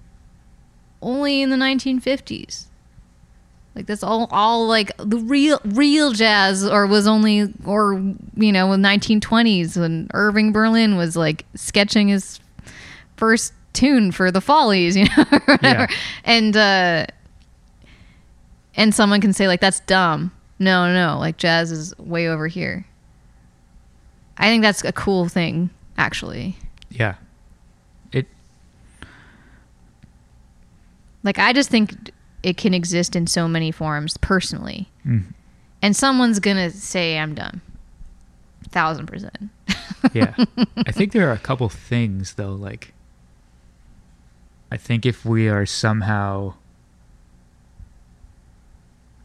[1.03, 2.67] only in the 1950s.
[3.75, 7.95] Like that's all all like the real real jazz or was only or
[8.35, 12.41] you know in 1920s when Irving Berlin was like sketching his
[13.17, 15.87] first tune for the Follies, you know, or whatever.
[15.91, 15.97] Yeah.
[16.25, 17.07] And uh
[18.75, 20.33] and someone can say like that's dumb.
[20.59, 22.87] No, no, no, like jazz is way over here.
[24.39, 26.57] I think that's a cool thing actually.
[26.91, 27.15] Yeah.
[28.13, 28.27] It
[31.23, 32.11] Like I just think
[32.43, 34.89] it can exist in so many forms personally.
[35.07, 35.25] mm,
[35.83, 37.61] And someone's gonna say I'm dumb.
[38.71, 39.51] Thousand percent.
[40.13, 40.35] yeah.
[40.87, 42.93] I think there are a couple things though, like
[44.71, 46.55] I think if we are somehow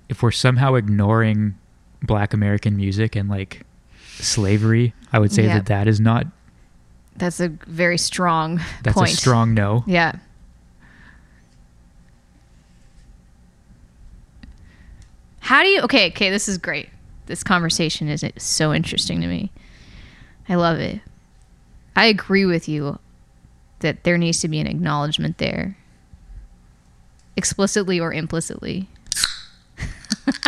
[0.09, 1.55] if we're somehow ignoring
[2.03, 3.65] black American music and like
[4.17, 5.55] slavery, I would say Yeah.
[5.55, 6.27] that that is not
[7.15, 9.11] That's a very strong that's point.
[9.11, 9.83] a strong no.
[9.87, 10.13] Yeah.
[15.39, 16.89] How do you okay, okay, this is great.
[17.25, 19.51] This conversation is so interesting to me.
[20.49, 21.01] I love it.
[21.95, 22.99] I agree with you
[23.81, 25.77] that there needs to be an acknowledgement there.
[27.35, 28.89] Explicitly or implicitly.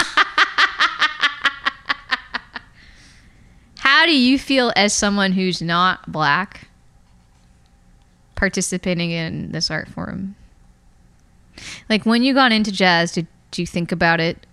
[3.78, 6.68] How do you feel as someone who's not black
[8.36, 10.36] participating in this art form?
[11.90, 14.46] Like when you got into jazz, did, did you think about it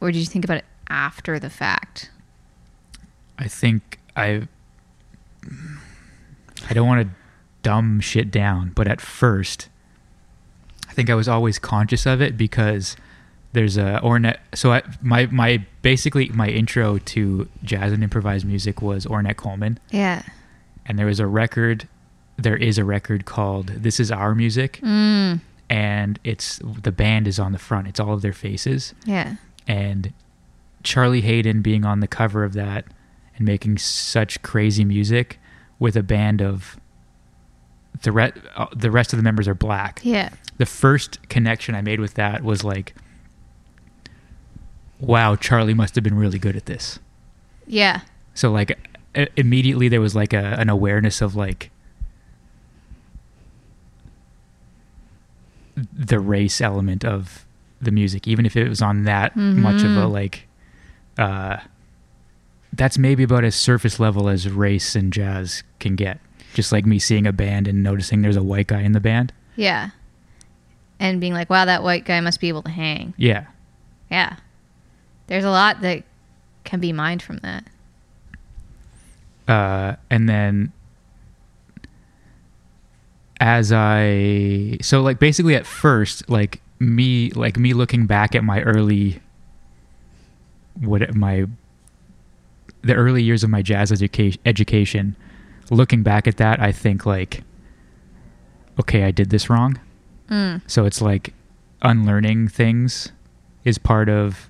[0.00, 2.10] or did you think about it after the fact?
[3.38, 4.46] I think I
[6.68, 7.14] I don't want to
[7.64, 9.68] dumb shit down, but at first
[10.88, 12.96] I think I was always conscious of it because
[13.52, 18.80] there's a Ornette so I, my my basically my intro to jazz and improvised music
[18.82, 19.78] was Ornette Coleman.
[19.90, 20.22] Yeah.
[20.86, 21.88] and there was a record
[22.36, 24.80] there is a record called This Is Our Music.
[24.82, 27.86] Mm, and it's the band is on the front.
[27.88, 28.92] It's all of their faces.
[29.06, 29.36] Yeah.
[29.66, 30.12] and
[30.82, 32.84] Charlie Haden being on the cover of that
[33.36, 35.38] and making such crazy music
[35.78, 36.76] with a band of
[38.04, 40.00] the re- uh, the rest of the members are black.
[40.04, 40.30] Yeah.
[40.58, 42.94] The first connection I made with that was like
[45.00, 46.98] wow, Charlie must have been really good at this.
[47.66, 48.00] Yeah.
[48.34, 48.78] So like
[49.14, 51.70] i- immediately there was like a, an awareness of like
[55.92, 57.44] the race element of
[57.80, 60.46] the music, even if it was on that much of a like
[61.18, 61.58] uh
[62.72, 66.18] that's maybe about as surface level as race and jazz can get.
[66.54, 69.32] Just like me seeing a band and noticing there's a white guy in the band.
[69.56, 69.90] Yeah.
[70.98, 73.12] And being like, wow, that white guy must be able to hang.
[73.18, 73.46] Yeah.
[74.10, 74.36] Yeah.
[75.26, 76.04] There's a lot that
[76.64, 77.64] can be mined from that.
[79.48, 80.72] uh, and then
[83.40, 88.62] as I so like basically at first like me like me looking back at my
[88.62, 89.20] early
[90.80, 91.46] what my
[92.82, 95.16] the early years of my jazz education education
[95.70, 97.42] looking back at that I think like
[98.80, 99.78] okay I did this wrong
[100.30, 100.62] Mm.
[100.66, 101.34] so it's like
[101.82, 103.12] unlearning things
[103.64, 104.48] is part of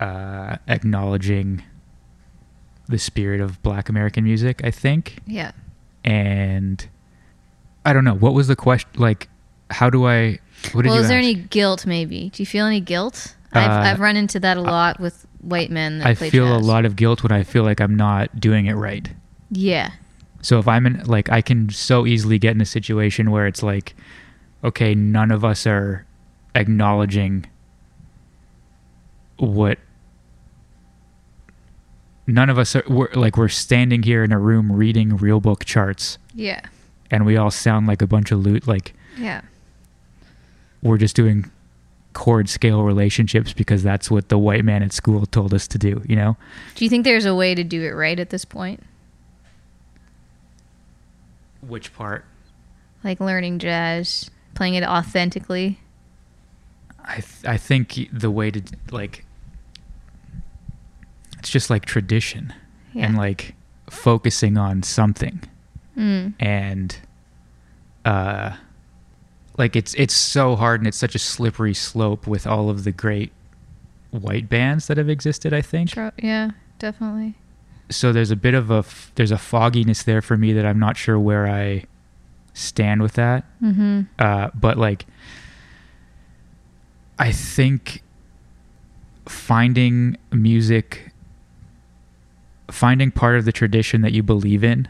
[0.00, 1.62] uh, acknowledging
[2.88, 4.60] the spirit of Black American music.
[4.64, 5.52] I think, Yeah.
[6.04, 6.86] and
[7.84, 8.90] I don't know what was the question.
[8.96, 9.28] Like,
[9.70, 10.38] how do I?
[10.72, 11.24] What did well, you is there ask?
[11.24, 11.86] any guilt?
[11.86, 12.30] Maybe.
[12.30, 13.36] Do you feel any guilt?
[13.52, 16.56] I've Uh, I've run into that a lot with white men that I play feel
[16.56, 19.10] a lot of guilt when I feel like I'm not doing it right.
[19.50, 19.90] Yeah.
[20.42, 23.62] So if I'm in, like, I can so easily get in a situation where it's
[23.62, 23.94] like,
[24.64, 26.06] okay, none of us are
[26.54, 27.46] acknowledging
[29.38, 29.78] what
[32.26, 35.64] none of us are we're, like we're standing here in a room reading real book
[35.64, 36.60] charts, Yeah.
[37.10, 38.66] and we all sound like a bunch of loot.
[38.66, 39.42] Like Yeah.
[40.82, 41.50] we're just doing
[42.12, 46.02] chord scale relationships because that's what the white man at school told us to do.
[46.08, 46.36] You know?
[46.74, 48.82] Do you think there's a way to do it right at this point?
[51.66, 52.24] Which part?
[53.04, 55.78] Like learning jazz, playing it authentically?
[57.04, 59.24] I th- I think the way to like
[61.38, 62.52] it's just like tradition
[62.92, 63.06] Yeah.
[63.06, 63.54] and like
[63.88, 65.40] focusing on something
[65.96, 66.34] Mm.
[66.38, 66.96] and
[68.04, 68.52] uh
[69.60, 72.90] like it's it's so hard and it's such a slippery slope with all of the
[72.92, 73.30] great
[74.10, 76.50] white bands that have existed I think Yeah,
[76.80, 77.36] definitely.
[77.90, 80.78] so there's a bit of a f- there's a fogginess there for me that I'm
[80.80, 81.84] not sure where I
[82.54, 84.00] stand with that Mm-hmm.
[84.18, 85.06] uh, but like
[87.18, 88.02] I think
[89.26, 91.12] finding music
[92.70, 94.88] finding part of the tradition that you believe in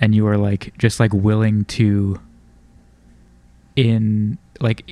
[0.00, 2.20] and you are like just like willing to
[3.78, 4.90] in like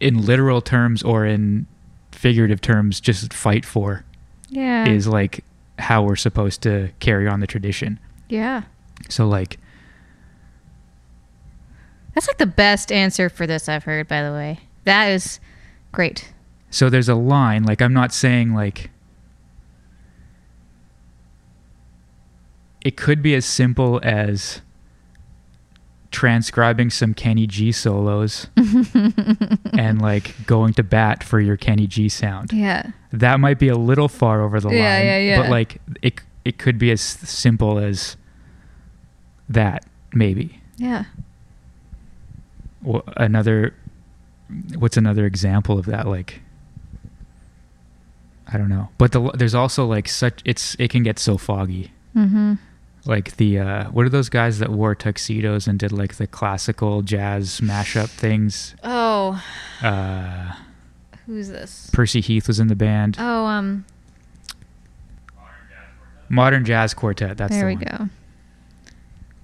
[0.00, 1.66] in literal terms or in
[2.10, 4.04] figurative terms just fight for
[4.48, 4.88] Yeah.
[4.88, 5.44] is like
[5.78, 8.62] how we're supposed to carry on the tradition yeah.
[9.08, 9.58] so like
[12.14, 14.58] That's like the best answer for this I've heard, by the way.
[14.84, 15.38] That is
[15.92, 16.32] great.
[16.70, 18.90] So there's a line, like I'm not saying like
[22.80, 24.62] it could be as simple as
[26.16, 32.54] transcribing some Kenny G solos and like going to bat for your Kenny G sound.
[32.54, 32.92] Yeah.
[33.12, 35.42] That might be a little far over the Yeah, line, yeah, yeah.
[35.42, 38.16] but like it it could be as simple as
[39.50, 40.58] that maybe.
[40.78, 41.04] Yeah.
[42.82, 43.74] Wha- another
[44.78, 46.40] what's another example of that like
[48.46, 51.90] i don't know but the, there's also like such it's it can get so foggy
[52.16, 52.54] Mm-hmm.
[53.06, 57.02] Like the uh what are those guys that wore tuxedos and did like the classical
[57.02, 59.42] jazz mashup things Oh,
[59.82, 60.52] uh
[61.26, 61.88] who's this?
[61.92, 63.84] percy heath was in the band Oh, um,
[66.28, 67.84] modern jazz quartet that's there the we one.
[67.84, 68.08] go.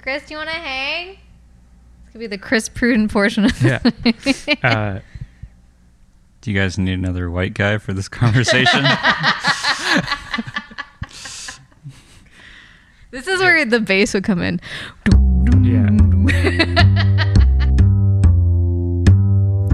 [0.03, 1.11] Chris, do you want to hang?
[1.11, 3.79] This could be the Chris Pruden portion of Yeah.
[4.63, 4.99] uh
[6.41, 8.85] Do you guys need another white guy for this conversation?
[13.13, 14.59] This is where the bass would come in.
[15.63, 15.87] Yeah.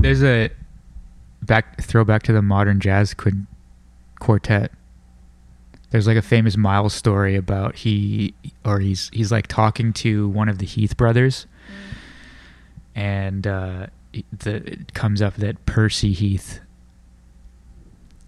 [0.02, 0.50] there's a
[1.42, 3.46] back throwback to the modern jazz quid,
[4.18, 4.72] quartet
[5.90, 8.34] there's like a famous miles story about he
[8.64, 11.46] or he's he's like talking to one of the heath brothers
[12.94, 13.86] and uh
[14.36, 16.60] the it comes up that percy heath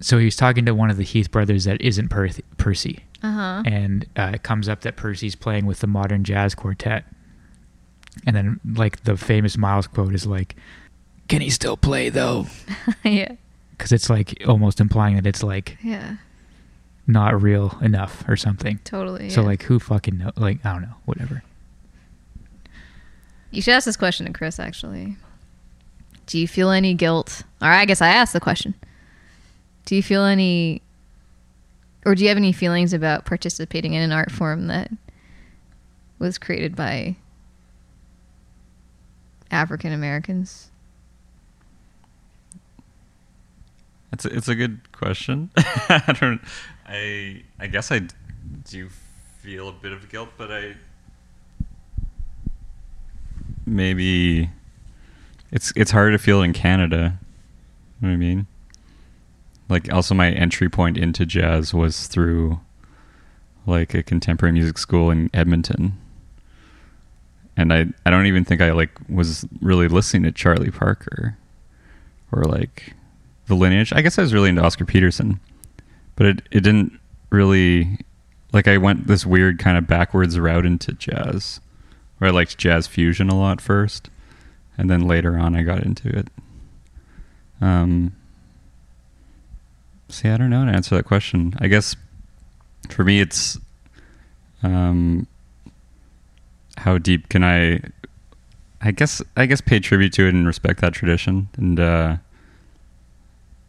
[0.01, 3.63] so he's talking to one of the heath brothers that isn't per- percy Uh huh.
[3.67, 7.05] and uh, it comes up that Percy's playing with the modern jazz quartet.
[8.27, 10.57] And then, like, the famous Miles quote is like,
[11.29, 12.47] Can he still play though?
[13.05, 13.33] yeah.
[13.73, 16.17] Because it's like almost implying that it's like Yeah.
[17.07, 18.79] not real enough or something.
[18.85, 19.31] Totally.
[19.31, 19.47] So, yeah.
[19.49, 20.33] like, who fucking know?
[20.37, 21.43] Like, I don't know, whatever.
[23.51, 24.59] you should ask this question to Chris.
[24.59, 25.17] Actually,
[26.27, 27.43] do you feel any guilt?
[27.61, 28.75] Or I guess I asked the question.
[29.87, 30.83] Do you feel any,
[32.05, 34.91] or do you have any feelings about participating in an art form that
[36.19, 37.17] was created by
[39.51, 40.71] African Americans?
[44.13, 45.51] It's a, it's a good question.
[45.57, 46.41] I don't.
[46.87, 48.03] I I guess I
[48.69, 48.89] do
[49.41, 50.75] feel a bit of guilt, but I
[53.67, 54.51] maybe
[55.53, 57.19] it's it's hard to feel in Canada.
[58.01, 58.47] You know what I mean?
[59.71, 62.61] Like also my entry point into jazz was through
[63.67, 65.97] like a contemporary music school in Edmonton.
[67.57, 71.37] And I I don't even think I like was really listening to Charlie Parker
[72.33, 72.95] or like
[73.47, 73.93] the lineage.
[73.93, 75.41] I guess I was really into Oscar Peterson,
[76.17, 76.99] but it it didn't
[77.31, 77.99] really
[78.53, 81.61] like I went this weird kind of backwards route into jazz,
[82.19, 84.11] where I liked jazz fusion a lot first,
[84.77, 86.29] and then later on I got into it.
[87.61, 88.17] Um,
[90.11, 91.55] see, I don't know how to answer that question.
[91.59, 91.97] I guess
[92.91, 93.59] for me, it's
[94.63, 95.27] um,
[96.77, 97.81] how deep can I?
[98.83, 101.81] I guess I guess pay tribute to it and respect that tradition and.
[101.81, 102.17] uh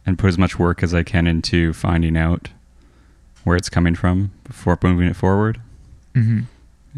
[0.04, 2.48] and put as much work as I can into finding out
[3.44, 5.60] where it's coming from before moving it forward.
[6.14, 6.40] Mm-hmm.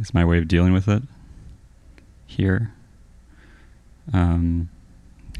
[0.00, 1.02] Is my way of dealing with it
[2.26, 2.72] here.
[4.12, 4.68] Um,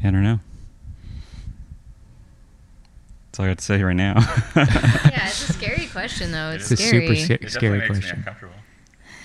[0.03, 0.39] I don't know.
[3.35, 4.13] That's all I got to say right now.
[4.55, 6.51] yeah, it's a scary question though.
[6.51, 7.17] It's, It's a scary.
[7.17, 8.25] super sca- scary question.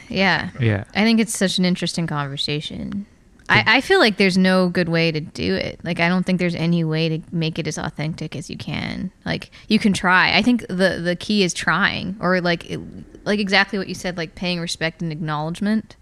[0.08, 0.50] yeah.
[0.58, 0.82] Yeah.
[0.96, 3.06] I think it's such an interesting conversation.
[3.48, 5.78] I, I feel like there's no good way to do it.
[5.84, 9.12] Like I don't think there's any way to make it as authentic as you can.
[9.24, 10.36] Like you can try.
[10.36, 12.80] I think the the key is trying, or like it,
[13.24, 15.94] like exactly what you said, like paying respect and acknowledgement.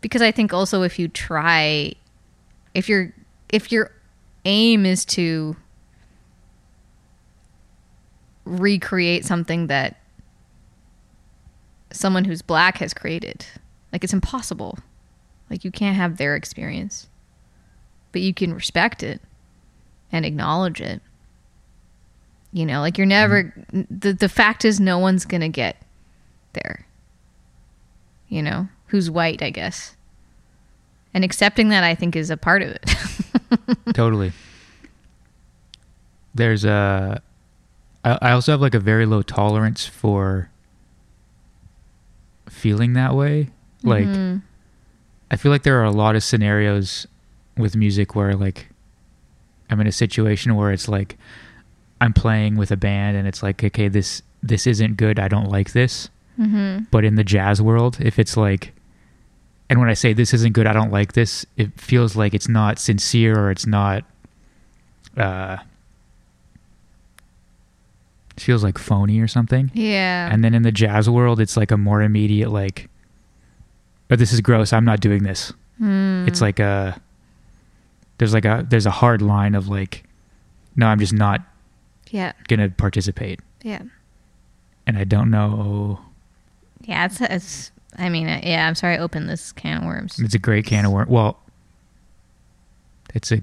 [0.00, 1.92] Because I think also if you try,
[2.72, 3.12] if your
[3.50, 3.90] if your
[4.46, 5.56] aim is to
[8.46, 10.00] recreate something that
[11.92, 13.44] someone who's black has created.
[13.92, 14.78] Like it's impossible.
[15.50, 17.08] Like you can't have their experience.
[18.12, 19.20] But you can respect it
[20.10, 21.02] and acknowledge it.
[22.52, 23.82] You know, like you're never mm-hmm.
[23.90, 25.76] the the fact is no one's going to get
[26.54, 26.86] there.
[28.28, 29.96] You know, who's white, I guess.
[31.12, 33.94] And accepting that I think is a part of it.
[33.94, 34.32] totally.
[36.34, 37.22] There's a.
[38.06, 40.48] I I also have like a very low tolerance for
[42.48, 43.50] feeling that way.
[43.82, 44.42] Like, Mhm.
[45.30, 47.06] I feel like there are a lot of scenarios
[47.56, 48.68] with music where like
[49.70, 51.18] I'm in a situation where it's like
[52.00, 55.48] I'm playing with a band and it's like okay this this isn't good I don't
[55.50, 56.86] like this Mhm.
[56.90, 58.72] but in the jazz world if it's like
[59.68, 62.48] and when I say this isn't good I don't like this it feels like it's
[62.48, 64.04] not sincere or it's not
[65.16, 65.56] uh
[68.38, 70.28] feels like phony or something Yeah.
[70.32, 72.88] and then in the jazz world it's like a more immediate like
[74.10, 76.26] oh this is gross i'm not doing this Mm.
[76.26, 76.98] it's like a
[78.18, 80.04] there's like a there's a hard line of like
[80.74, 81.42] no i'm just not
[82.10, 82.32] yeah.
[82.48, 83.82] gonna participate Yeah.
[84.86, 86.00] and i don't know
[86.82, 90.18] Yeah, it's, it's I mean, uh, yeah, I'm sorry I opened this can of worms.
[90.18, 91.38] it's a great can of worms well
[93.14, 93.40] it's a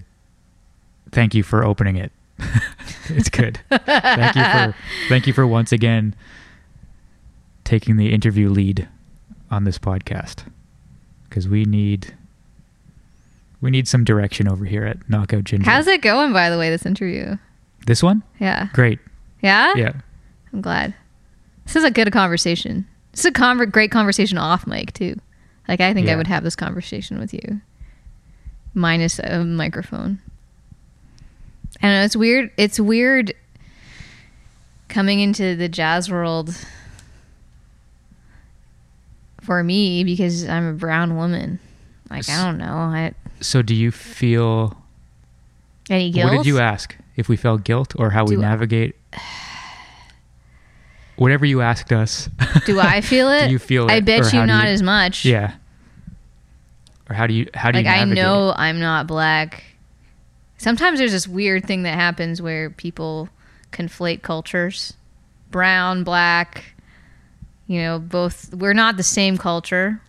[1.11, 2.11] thank you for opening it
[3.09, 4.75] it's good thank you for
[5.07, 6.15] thank you for once again
[7.63, 8.87] taking the interview lead
[9.51, 10.45] on this podcast
[11.29, 12.13] because we need
[13.63, 15.69] we need some direction over here at Knockout Ginger.
[15.71, 17.37] How's it going, by the way, this interview?
[17.87, 18.21] This one?
[18.37, 18.67] Yeah.
[18.73, 18.99] Great.
[19.41, 19.71] Yeah?
[19.77, 19.93] Yeah.
[20.51, 20.93] I'm glad.
[21.63, 22.85] This is a good conversation.
[23.13, 25.15] It's a conver- great conversation off mic, too.
[25.69, 27.61] Like, I think I would have this conversation with you,
[28.73, 30.19] minus a microphone.
[31.83, 32.03] I don't know.
[32.05, 32.51] It's weird.
[32.57, 33.33] It's weird
[34.87, 36.55] coming into the jazz world
[39.41, 41.59] for me because I'm a brown woman.
[42.09, 42.73] Like, I don't know.
[42.73, 44.77] I, So do you feel
[45.89, 46.31] any guilt?
[46.31, 46.95] what did you ask?
[47.15, 48.95] If we felt guilt or how we Do- navigate
[51.15, 52.29] whatever you asked us.
[52.65, 53.47] Do I feel it?
[53.47, 54.03] do you feel I it?
[54.03, 55.25] Or bet you not as much.
[55.25, 55.53] Yeah.
[57.09, 58.53] Or how do you how do like you I know?
[58.55, 59.63] I'm not black.
[60.63, 63.27] Sometimes there's this weird thing that happens where people
[63.73, 64.93] conflate cultures.
[65.51, 66.73] Brown, black,
[67.67, 70.01] you know, both we're not the same culture,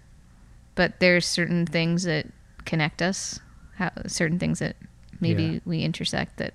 [0.76, 2.26] but there's certain things that
[2.64, 3.40] connect us.
[3.74, 4.76] How, certain things that
[5.20, 5.58] maybe Yeah.
[5.64, 6.54] we intersect that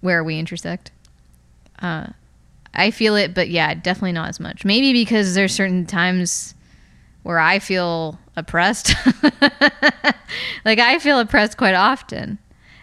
[0.00, 0.90] where we intersect.
[1.80, 2.06] Uh
[2.74, 4.64] I feel it, but yeah, definitely not as much.
[4.64, 6.54] Maybe because there's certain times
[7.22, 8.94] where I feel oppressed.
[10.64, 12.38] like I feel oppressed quite often,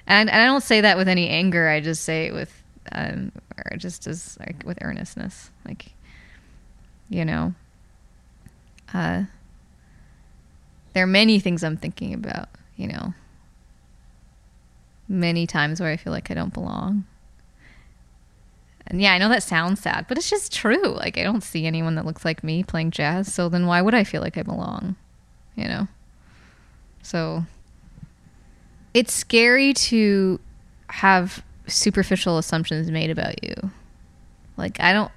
[0.07, 1.67] and, and I don't say that with any anger.
[1.67, 2.51] I just say it with,
[2.91, 5.49] um, or just as like with earnestness.
[5.65, 5.93] Like,
[7.09, 7.53] you know,
[8.93, 9.23] uh,
[10.93, 12.49] there are many things I'm thinking about.
[12.77, 13.13] You know,
[15.07, 17.05] many times where I feel like I don't belong.
[18.87, 20.93] And yeah, I know that sounds sad, but it's just true.
[20.93, 23.95] Like I don't see anyone that looks like me playing jazz, so then why would
[23.95, 24.95] I feel like I belong?
[25.55, 25.87] You know?
[27.01, 27.45] So
[28.95, 30.39] it's scary to
[30.87, 33.53] have superficial assumptions made about you.
[34.57, 35.11] Like I don't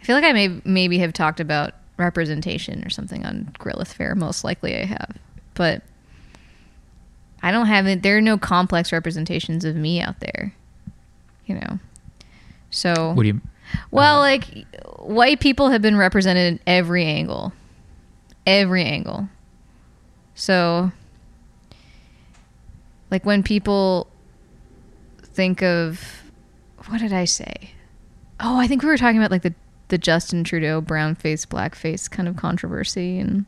[0.00, 4.14] I feel like I may maybe have talked about representation or something on Grillith Fair.
[4.14, 5.16] Most likely I have.
[5.54, 5.82] But
[7.42, 10.54] I don't have it there are no complex representations of me out there.
[11.46, 11.78] You know.
[12.68, 13.40] So What do you
[13.90, 14.66] well, Uh, like
[14.98, 17.54] white people have been represented in every angle.
[18.46, 19.30] Every angle.
[20.34, 20.92] So
[23.10, 24.08] like when people
[25.22, 26.22] think of
[26.86, 27.72] what did I say?
[28.38, 29.54] Oh, I think we were talking about like the
[29.88, 33.44] the Justin Trudeau brown face black face kind of controversy and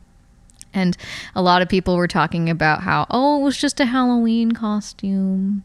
[0.73, 0.97] and
[1.35, 5.63] a lot of people were talking about how oh, it was just a Halloween costume.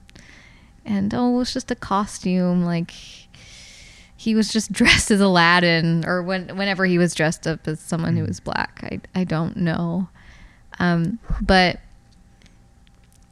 [0.85, 2.93] And oh, it was just a costume like
[4.17, 8.17] he was just dressed as Aladdin, or when whenever he was dressed up as someone
[8.17, 8.81] who was black.
[8.83, 10.09] I I don't know,
[10.79, 11.81] um, but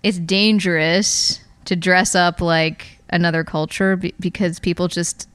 [0.07, 5.28] it's dangerous to dress up like another culture be- because people just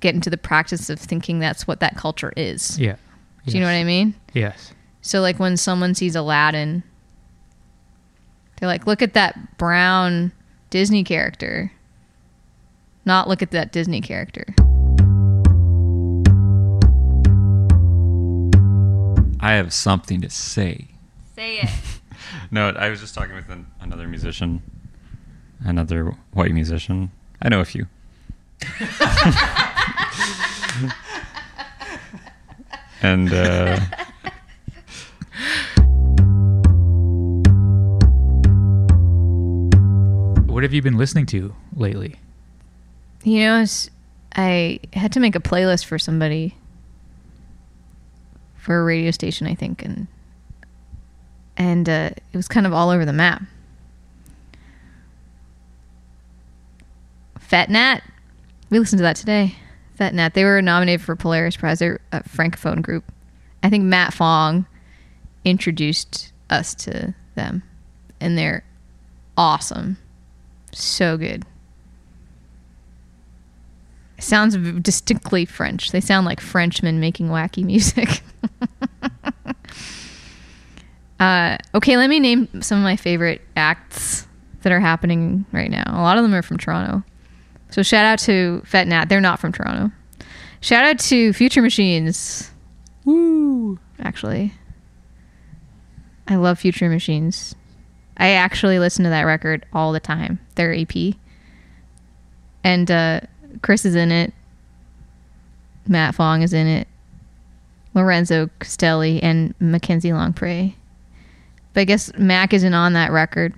[0.00, 2.78] get into the practice of thinking that's what that culture is.
[2.78, 2.96] Yeah.
[3.44, 4.14] Do you know what I mean?
[4.32, 4.72] Yes.
[5.02, 6.82] So like when someone sees Aladdin,
[8.58, 10.32] they're like, "Look at that brown
[10.70, 11.70] Disney character."
[13.04, 14.46] Not look at that Disney character.
[19.40, 20.88] I have something to say.
[21.34, 21.68] Say it.
[22.50, 24.62] No, I was just talking with an, another musician,
[25.60, 27.10] another white musician.
[27.42, 27.86] I know a few.
[33.02, 33.80] and uh,
[40.56, 42.16] What have you been listening to lately?
[43.24, 43.64] You know,
[44.34, 46.56] I had to make a playlist for somebody
[48.56, 50.06] for a radio station, I think, and
[51.56, 53.42] and uh, it was kind of all over the map.
[57.40, 58.02] Fetnat,
[58.70, 59.54] we listened to that today.
[59.98, 61.78] Fetnat, they were nominated for Polaris Prize.
[61.78, 63.04] They're a francophone group.
[63.62, 64.66] I think Matt Fong
[65.44, 67.62] introduced us to them,
[68.20, 68.64] and they're
[69.36, 69.96] awesome,
[70.72, 71.44] so good.
[74.18, 75.92] Sounds distinctly French.
[75.92, 78.22] They sound like Frenchmen making wacky music.
[81.18, 84.26] uh, okay, let me name some of my favorite acts
[84.62, 85.84] that are happening right now.
[85.86, 87.02] A lot of them are from Toronto.
[87.70, 89.08] So shout out to Fetnat.
[89.08, 89.92] They're not from Toronto.
[90.60, 92.50] Shout out to Future Machines.
[93.04, 93.78] Woo!
[94.00, 94.52] Actually,
[96.26, 97.54] I love Future Machines.
[98.16, 100.40] I actually listen to that record all the time.
[100.56, 101.14] Their EP,
[102.64, 103.20] and uh,
[103.62, 104.32] Chris is in it.
[105.86, 106.88] Matt Fong is in it.
[107.94, 110.74] Lorenzo Castelli and Mackenzie Longpre.
[111.76, 113.52] But I guess Mac isn't on that record.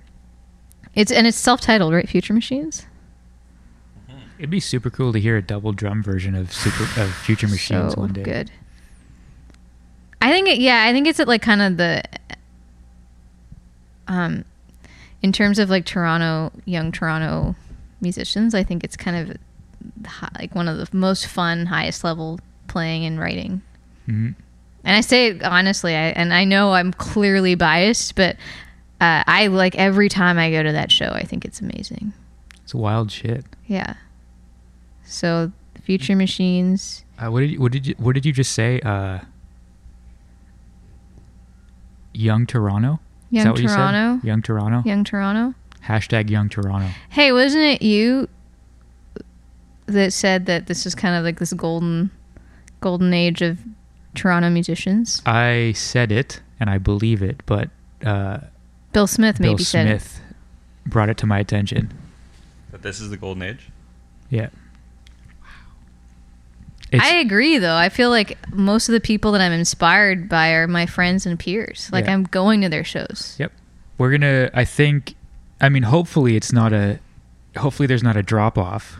[0.93, 2.07] It's and it's self-titled, right?
[2.09, 2.85] Future Machines.
[4.37, 7.93] It'd be super cool to hear a double drum version of Super of Future Machines
[7.93, 8.23] so one day.
[8.23, 8.51] good.
[10.21, 12.03] I think it, yeah, I think it's at like kind of the
[14.09, 14.43] um
[15.21, 17.55] in terms of like Toronto young Toronto
[18.01, 19.37] musicians, I think it's kind of
[20.37, 23.61] like one of the most fun, highest level playing and writing.
[24.09, 24.35] Mhm.
[24.83, 28.35] And I say it honestly, I, and I know I'm clearly biased, but
[29.01, 32.13] uh, I like every time I go to that show, I think it's amazing.
[32.63, 33.45] It's wild shit.
[33.67, 33.95] Yeah.
[35.03, 35.51] So,
[35.81, 37.03] Future Machines.
[37.17, 38.79] Uh, what did you, what did you what did you just say?
[38.81, 39.19] Uh,
[42.13, 42.99] Young Toronto.
[43.31, 43.75] Is Young that what you said?
[43.75, 44.27] Toronto.
[44.27, 44.81] Young Toronto.
[44.87, 45.55] Young Toronto.
[45.85, 46.89] Hashtag Young Toronto.
[47.09, 48.27] Hey, wasn't it you
[49.85, 52.11] that said that this is kind of like this golden
[52.81, 53.59] golden age of
[54.15, 55.21] Toronto musicians?
[55.25, 57.69] I said it and I believe it, but
[58.03, 58.39] uh,
[58.91, 59.89] Bill Smith maybe Bill said it.
[59.89, 60.21] Bill Smith
[60.87, 61.91] brought it to my attention.
[62.71, 63.69] That this is the golden age.
[64.29, 64.49] Yeah.
[66.91, 67.75] It's, I agree though.
[67.75, 71.37] I feel like most of the people that I'm inspired by are my friends and
[71.37, 71.89] peers.
[71.91, 72.13] Like Yeah.
[72.13, 73.35] I'm going to their shows.
[73.39, 73.51] Yep.
[73.97, 74.49] We're gonna.
[74.53, 75.15] I think.
[75.61, 76.99] I mean, hopefully it's not a.
[77.57, 78.99] Hopefully there's not a drop off.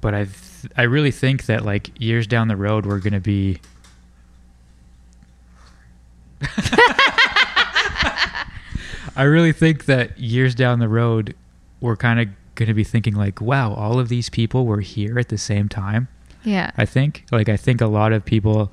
[0.00, 0.26] But I,
[0.60, 3.60] th- I really think that like years down the road we're gonna be.
[9.16, 11.34] I really think that years down the road,
[11.80, 15.28] we're kind of gonna be thinking like, wow, all of these people were here at
[15.28, 16.08] the same time.
[16.44, 16.70] Yeah.
[16.76, 17.24] I think.
[17.32, 18.72] Like I think a lot of people,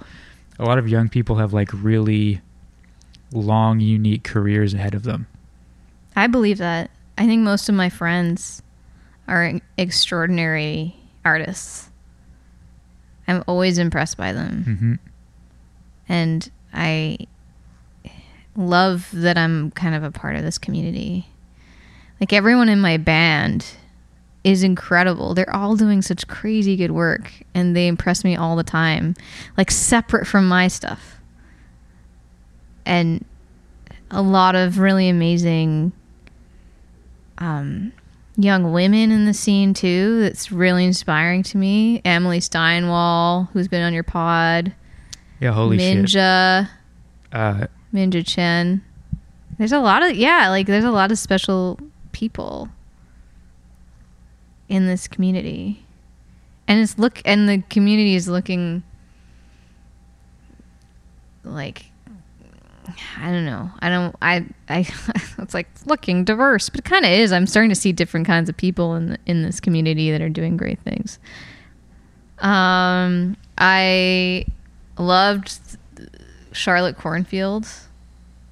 [0.59, 2.41] a lot of young people have like really
[3.31, 5.27] long, unique careers ahead of them.
[6.15, 6.91] I believe that.
[7.17, 8.61] I think most of my friends
[9.27, 10.95] are extraordinary
[11.26, 11.89] artists.
[13.28, 14.63] I'm always impressed by them.
[14.63, 14.93] hmm
[16.07, 17.17] and I
[18.55, 21.28] love that I'm kind of a part of this community.
[22.21, 23.65] Like everyone in my band
[24.43, 25.34] is incredible.
[25.34, 29.15] They're all doing such crazy good work and they impress me all the time,
[29.57, 31.19] like separate from my stuff.
[32.86, 33.26] And
[34.11, 35.91] a lot of really amazing
[37.39, 37.91] um,
[38.38, 40.21] young women in the scene too.
[40.21, 42.01] That's really inspiring to me.
[42.05, 44.73] Emily Steinwall, who's been on your pod.
[45.39, 45.97] Yeah, holy shit.
[46.05, 46.69] Minja,
[47.31, 48.83] Uh, Minja Chen.
[49.57, 51.79] There's a lot of yeah, like there's a lot of special
[52.11, 52.69] people
[54.67, 55.86] in this community,
[56.67, 58.83] and it's look and the community is looking
[61.43, 61.86] like
[63.17, 63.69] I don't know.
[63.79, 64.15] I don't.
[64.21, 64.45] I.
[64.69, 64.88] I.
[65.38, 67.31] It's like looking diverse, but it kind of is.
[67.31, 70.57] I'm starting to see different kinds of people in in this community that are doing
[70.57, 71.19] great things.
[72.39, 74.45] Um, I
[74.97, 75.59] loved
[76.51, 77.67] Charlotte Cornfield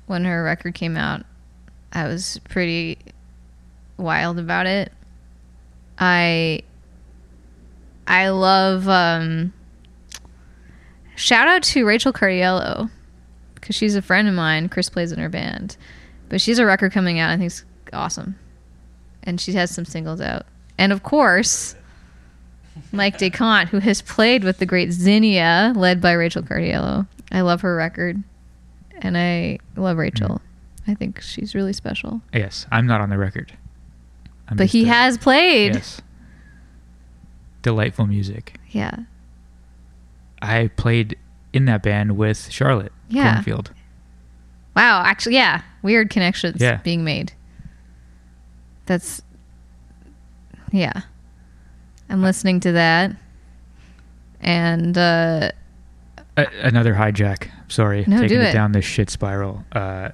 [0.05, 1.25] when her record came out.
[1.93, 2.99] I was pretty
[3.97, 4.91] wild about it.
[5.97, 6.61] I
[8.05, 8.87] I love.
[8.87, 9.53] Um,
[11.15, 12.89] shout out to Rachel Cardiello
[13.63, 14.67] because she's a friend of mine.
[14.67, 15.77] Chris plays in her band,
[16.27, 17.29] but she's a record coming out.
[17.31, 18.37] I think it's awesome,
[19.23, 20.45] and she has some singles out.
[20.77, 21.75] And of course,
[22.91, 27.07] Mike DeCont, who has played with the great Zinnia, led by Rachel Cardiello.
[27.31, 28.21] I love her record,
[29.01, 30.27] and I love Rachel.
[30.27, 30.41] Mm.
[30.89, 32.21] I think she's really special.
[32.33, 33.53] Yes, I'm not on the record.
[34.49, 35.75] I'm but he a- has played.
[35.75, 36.01] Yes.
[37.61, 38.57] Delightful music.
[38.71, 38.97] Yeah.
[40.41, 41.17] I played
[41.53, 43.33] in that band with Charlotte Yeah.
[43.35, 43.71] Cornfield.
[44.75, 46.77] Wow, actually, yeah, weird connections Yeah.
[46.77, 47.33] being made.
[48.85, 49.21] That's,
[50.71, 51.01] yeah.
[52.09, 53.15] I'm listening to that,
[54.41, 55.51] and uh,
[56.37, 57.49] A- another hijack.
[57.67, 58.49] Sorry, No, taking do it.
[58.49, 58.53] it.
[58.53, 59.63] down this shit spiral.
[59.71, 60.09] Uh,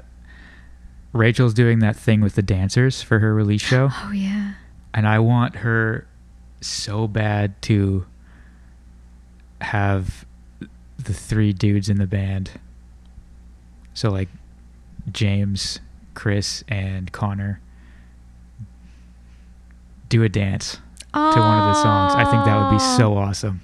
[1.14, 4.54] Rachel's doing that thing with the dancers for her release show, oh yeah,
[4.94, 6.06] and I want her
[6.62, 8.06] so bad to
[9.62, 10.26] have
[10.98, 12.52] the three dudes in the band.
[14.00, 14.30] So like
[15.12, 15.82] James,
[16.14, 17.60] Chris, and Connor
[20.08, 20.76] do a dance
[21.14, 22.14] to one of the songs.
[22.16, 23.60] I think that would be so awesome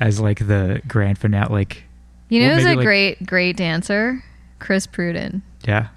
[0.00, 1.50] as like the grand finale.
[1.52, 1.82] Like,
[2.30, 4.24] You know, Well, who's a like- great, great dancer?
[4.60, 5.42] Chris Pruden.
[5.68, 5.88] yeah,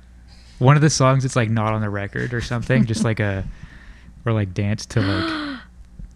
[0.60, 3.46] one of the songs it's like not on the record or something, just like a
[4.26, 5.60] or like dance to like.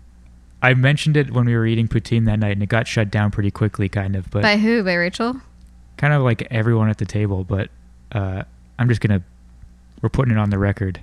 [0.61, 3.31] I mentioned it when we were eating poutine that night, and it got shut down
[3.31, 4.29] pretty quickly, kind of.
[4.29, 4.83] But By who?
[4.83, 5.39] By Rachel?
[6.01, 7.43] Kind of like everyone at the table.
[7.43, 7.69] But
[8.11, 8.43] uh,
[8.77, 9.21] I'm just gonna
[10.01, 10.99] we're putting it on the record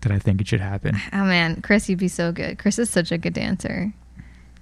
[0.00, 0.96] that I think it should happen.
[1.12, 2.58] Oh man, Chris, you'd be so good.
[2.58, 3.92] Chris is such a good dancer.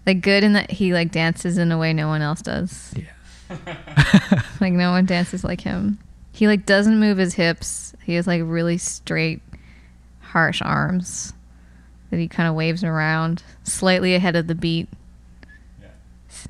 [0.05, 2.93] Like good in that he like dances in a way no one else does.
[2.95, 4.43] Yeah.
[4.59, 5.99] Like no one dances like him.
[6.33, 7.95] He like doesn't move his hips.
[8.03, 9.43] He has like really straight,
[10.21, 11.35] harsh arms
[12.11, 14.89] that he kind of waves around slightly ahead of the beat.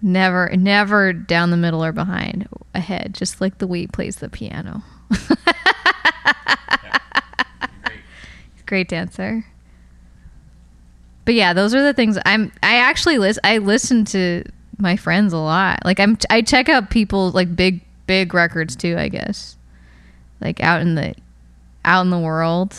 [0.03, 4.29] Never, never down the middle or behind, ahead, just like the way he plays the
[4.29, 4.83] piano.
[8.67, 9.45] Great dancer.
[11.25, 12.53] But yeah, those are the things I'm.
[12.63, 13.41] I actually listen.
[13.45, 14.45] I listen to
[14.79, 15.85] my friends a lot.
[15.85, 16.17] Like I'm.
[16.31, 18.97] I check out people like big, big records too.
[18.97, 19.57] I guess,
[20.41, 21.15] like out in the,
[21.85, 22.77] out in the world.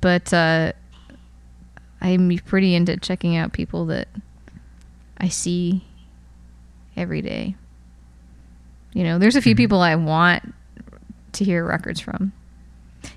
[0.00, 0.72] But uh,
[2.00, 4.08] I'm pretty into checking out people that
[5.18, 5.84] I see
[6.96, 7.56] every day.
[8.92, 9.58] You know, there's a few Mhm.
[9.58, 10.54] people I want
[11.32, 12.32] to hear records from.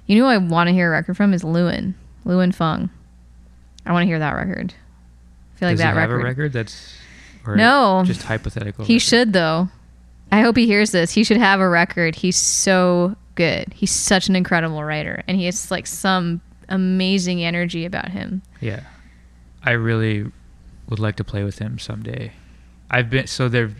[0.06, 1.95] You know, who I want to hear a record from is Lewin,
[2.26, 2.89] Lewin Fung.
[3.86, 4.74] I want to hear that record.
[5.56, 6.22] I feel like Does that he have record.
[6.22, 6.93] a record that's
[7.47, 8.04] No.
[8.06, 8.86] just hypothetical.
[8.86, 9.02] He record?
[9.02, 9.70] should though.
[10.32, 11.12] I hope he hears this.
[11.14, 12.16] He should have a record.
[12.16, 13.74] He's so good.
[13.74, 18.41] He's such an incredible writer, and he has like some amazing energy about him.
[18.62, 18.82] Yeah,
[19.64, 20.30] I really
[20.89, 22.33] would like to play with him someday.
[22.89, 23.71] I've been so there.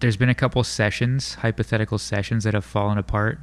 [0.00, 3.38] There's been a couple sessions, hypothetical sessions, that have fallen apart.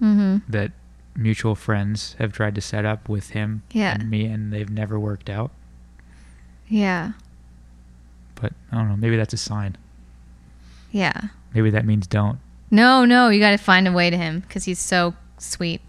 [0.00, 0.50] Mm-hmm.
[0.50, 0.72] That
[1.16, 3.94] mutual friends have tried to set up with him Yeah.
[3.94, 5.50] and me, and they've never worked out.
[6.68, 7.12] Yeah.
[8.36, 8.96] But I don't know.
[8.96, 9.76] Maybe that's a sign.
[10.92, 11.20] Yeah.
[11.54, 12.38] Maybe that means don't.
[12.70, 15.80] No, no, you got to find a way to him because he's so sweet.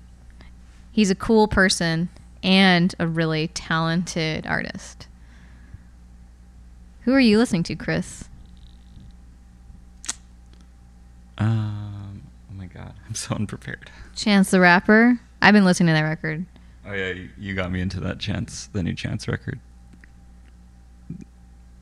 [0.91, 2.09] He's a cool person
[2.41, 5.07] and a really talented artist.
[7.03, 8.25] Who are you listening to, Chris?
[11.37, 12.23] Um.
[12.51, 13.89] Oh my god, I'm so unprepared.
[14.15, 15.19] Chance the Rapper.
[15.41, 16.45] I've been listening to that record.
[16.85, 19.59] Oh yeah, you, you got me into that chance, the new chance record.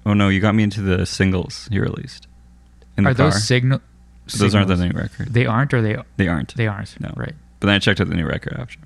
[0.06, 2.28] Oh no, you got me into the singles he released.
[2.98, 3.26] In the Are car.
[3.32, 3.82] those signal?
[4.38, 4.94] those aren't the signals?
[4.94, 5.34] new record.
[5.34, 6.56] They aren't, or they They aren't.
[6.56, 7.00] they aren't.
[7.00, 7.12] No.
[7.16, 7.34] Right.
[7.60, 8.78] But then I checked out the new record after,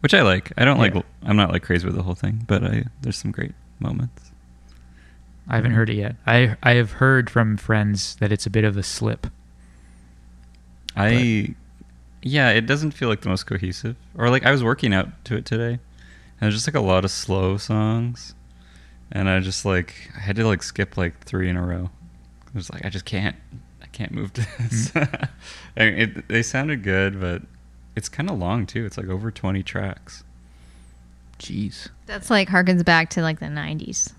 [0.00, 0.52] which I like.
[0.58, 0.94] I don't Yeah.
[0.94, 1.04] like.
[1.22, 4.25] I'm not like crazy with the whole thing, but I there's some great moments.
[5.48, 6.16] I haven't heard it yet.
[6.26, 9.28] I I have heard from friends that it's a bit of a slip.
[10.96, 11.54] I,
[12.22, 13.96] yeah, it doesn't feel like the most cohesive.
[14.16, 17.04] Or like I was working out to it today, and there's just like a lot
[17.04, 18.34] of slow songs,
[19.12, 21.90] and I just like I had to like skip like three in a row.
[22.46, 23.36] I was like, I just can't,
[23.82, 24.90] I can't move to this.
[24.90, 25.28] Mm.
[25.76, 27.42] I mean, it, they sounded good, but
[27.94, 28.84] it's kind of long too.
[28.84, 30.24] It's like over 20 tracks.
[31.38, 31.88] Jeez.
[32.06, 34.12] That's like harkens back to like the 90s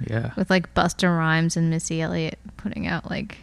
[0.00, 0.32] Yeah.
[0.36, 3.38] with like Busta Rhymes and Missy Elliott putting out like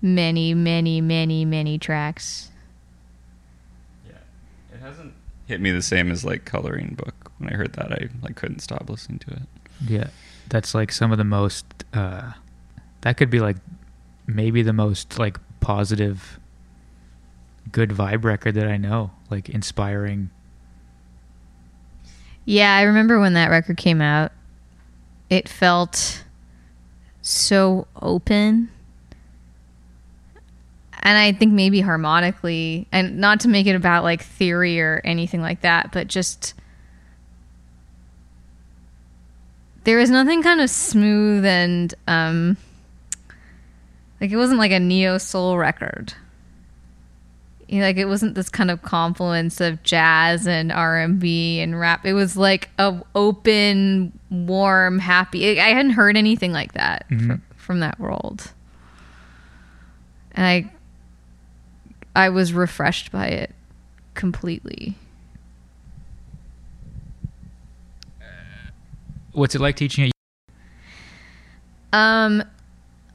[0.00, 2.50] many, many, many, many tracks.
[4.06, 4.18] Yeah,
[4.72, 5.14] it hasn't
[5.46, 7.32] hit me the same as like coloring book.
[7.38, 9.42] When I heard that, I like couldn't stop listening to it.
[9.86, 10.08] Yeah.
[10.48, 11.66] That's like some of the most.
[11.92, 12.32] Uh,
[13.02, 13.56] that could be like
[14.26, 16.38] maybe the most like positive,
[17.70, 19.10] good vibe record that I know.
[19.30, 20.30] Like inspiring.
[22.44, 24.32] Yeah, I remember when that record came out.
[25.30, 26.24] It felt
[27.22, 28.70] so open.
[31.00, 35.40] And I think maybe harmonically, and not to make it about like theory or anything
[35.40, 36.54] like that, but just
[39.84, 42.58] there was nothing kind of smooth and um
[44.20, 46.12] like it wasn't like a neo soul record
[47.68, 52.06] You know, like it wasn't this kind of confluence of jazz and r&b and rap.
[52.06, 57.80] It was like a open warm happy i hadn't heard anything like that fr- from
[57.80, 58.52] that world.
[60.32, 60.72] And i
[62.16, 63.54] i was refreshed by it
[64.14, 64.96] completely.
[69.32, 70.12] What's it like teaching at?
[71.92, 72.42] Um,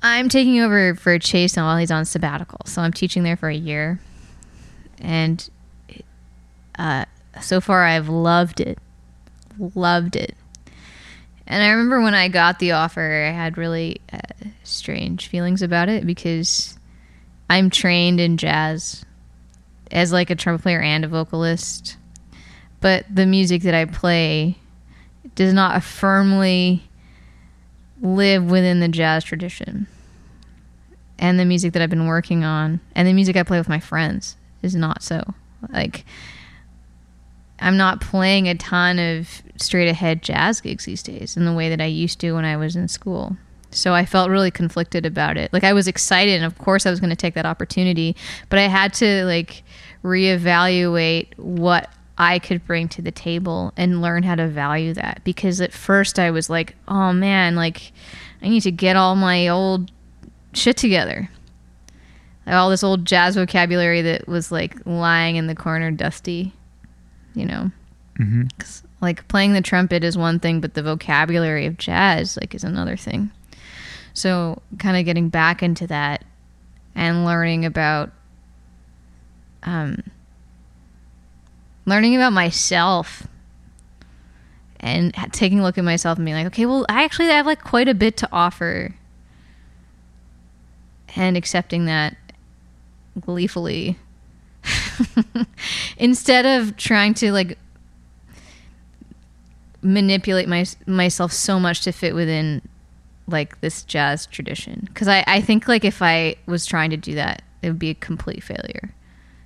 [0.02, 3.50] I'm taking over for Chase now while he's on sabbatical, so I'm teaching there for
[3.50, 4.00] a year,
[5.00, 5.50] and
[6.78, 7.06] uh,
[7.42, 8.78] so far I've loved it,
[9.76, 10.36] loved it.
[11.46, 14.18] And I remember when I got the offer, I had really uh,
[14.64, 16.78] strange feelings about it because
[17.50, 19.06] I'm trained in jazz
[19.92, 21.98] as like a trumpet player and a vocalist,
[22.82, 24.58] but the music that I play
[25.36, 26.84] does not firmly
[28.02, 29.88] live within the jazz tradition.
[31.20, 33.80] And the music that I've been working on and the music I play with my
[33.80, 35.34] friends is not so.
[35.70, 36.06] Like
[37.60, 41.70] I'm not playing a ton of straight ahead jazz gigs these days in the way
[41.70, 43.38] that I used to when I was in school.
[43.72, 45.52] So I felt really conflicted about it.
[45.54, 48.16] Like I was excited and of course I was going to take that opportunity,
[48.50, 49.64] but I had to like
[50.04, 55.62] reevaluate what I could bring to the table and learn how to value that because
[55.62, 57.92] at first I was like, "Oh man, like
[58.42, 59.92] I need to get all my old
[60.54, 61.30] shit together."
[62.46, 66.54] All this old jazz vocabulary that was like lying in the corner dusty,
[67.34, 67.72] you know.
[68.20, 68.44] Mm-hmm.
[68.60, 72.64] 'Cause, like playing the trumpet is one thing, but the vocabulary of jazz like is
[72.64, 73.32] another thing.
[74.14, 76.24] So, kind of getting back into that
[76.96, 78.12] and learning about
[79.64, 79.98] um
[81.86, 83.26] learning about myself
[84.80, 87.64] and taking a look at myself and being like, okay, well, I actually have like
[87.64, 88.94] quite a bit to offer,
[91.16, 92.18] and accepting that
[93.20, 93.98] gleefully.
[95.98, 97.58] Instead of trying to like
[99.82, 102.62] manipulate my myself so much to fit within
[103.28, 104.84] like this jazz tradition.
[104.86, 107.90] Because I, I think like if i was trying to do that it would be
[107.90, 108.94] a complete failure.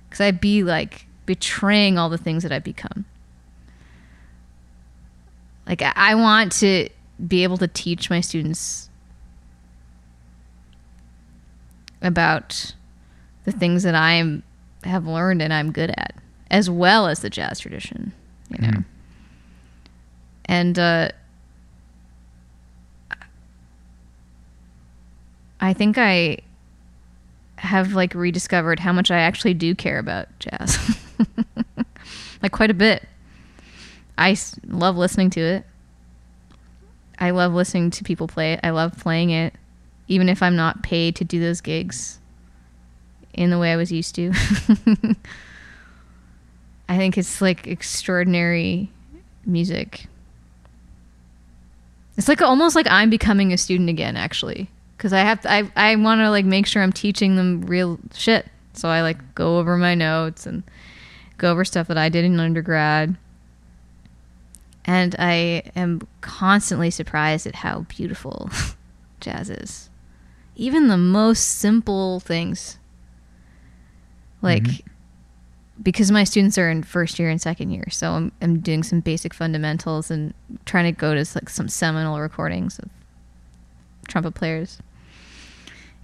[0.08, 3.04] Because i'd be like betraying all the things that i've become.
[5.66, 6.88] Like I, I want to
[7.26, 8.88] be able to teach my students
[12.00, 12.74] about
[13.50, 14.40] the things that i
[14.84, 16.14] have learned and i'm good at
[16.50, 18.12] as well as the jazz tradition
[18.50, 18.84] you know Mhm.
[20.46, 21.08] and uh,
[25.60, 26.38] I think I
[27.56, 30.78] have like rediscovered how much I actually do care about jazz,
[32.42, 33.06] like quite a bit.
[34.16, 35.66] I s- love listening to it.
[37.18, 38.60] I love listening to people play it.
[38.62, 39.54] I love playing it,
[40.06, 42.20] even if I'm not paid to do those gigs
[43.34, 44.32] in the way I was used to.
[46.88, 48.90] I think it's like extraordinary
[49.44, 50.06] music.
[52.16, 55.70] It's like almost like I'm becoming a student again, actually, because I have to, I
[55.76, 58.46] I want to like make sure I'm teaching them real shit.
[58.72, 60.62] So I like go over my notes and
[61.36, 63.16] go over stuff that I did in undergrad.
[64.84, 68.50] And I am constantly surprised at how beautiful
[69.20, 69.90] jazz is.
[70.56, 72.77] Even the most simple things.
[74.42, 74.82] Like Mhm.
[75.82, 79.00] because my students are in first year and second year, so I'm, I'm doing some
[79.00, 80.34] basic fundamentals and
[80.64, 82.88] trying to go to like some seminal recordings of
[84.08, 84.78] trumpet players.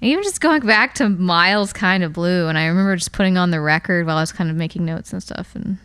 [0.01, 3.39] And even just going back to Miles Kind of Blue, and I remember just putting
[3.39, 5.79] on the record while I was kind of making notes and stuff, and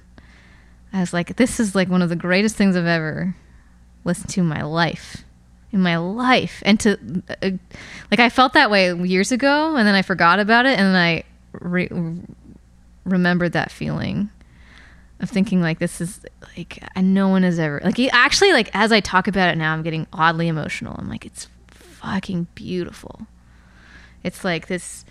[0.91, 3.35] I was like, "This is like one of the greatest things I've ever
[4.03, 5.23] listened to in my life."
[5.71, 6.97] In my life, and to
[7.43, 7.51] uh,
[8.09, 10.95] like, I felt that way years ago, and then I forgot about it, and then
[10.95, 11.89] I re-
[13.03, 14.29] remembered that feeling
[15.19, 16.21] of thinking like this is
[16.55, 19.73] like and no one has ever like actually like as I talk about it now
[19.73, 20.95] I'm getting oddly emotional.
[20.97, 23.27] I'm like it's fucking beautiful.
[24.23, 25.05] It's like this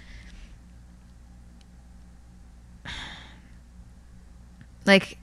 [4.86, 5.18] like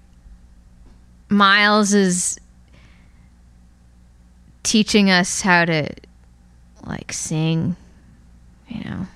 [1.30, 2.40] Miles is
[4.62, 5.90] teaching us how to
[6.86, 7.76] like sing,
[8.68, 9.08] you know,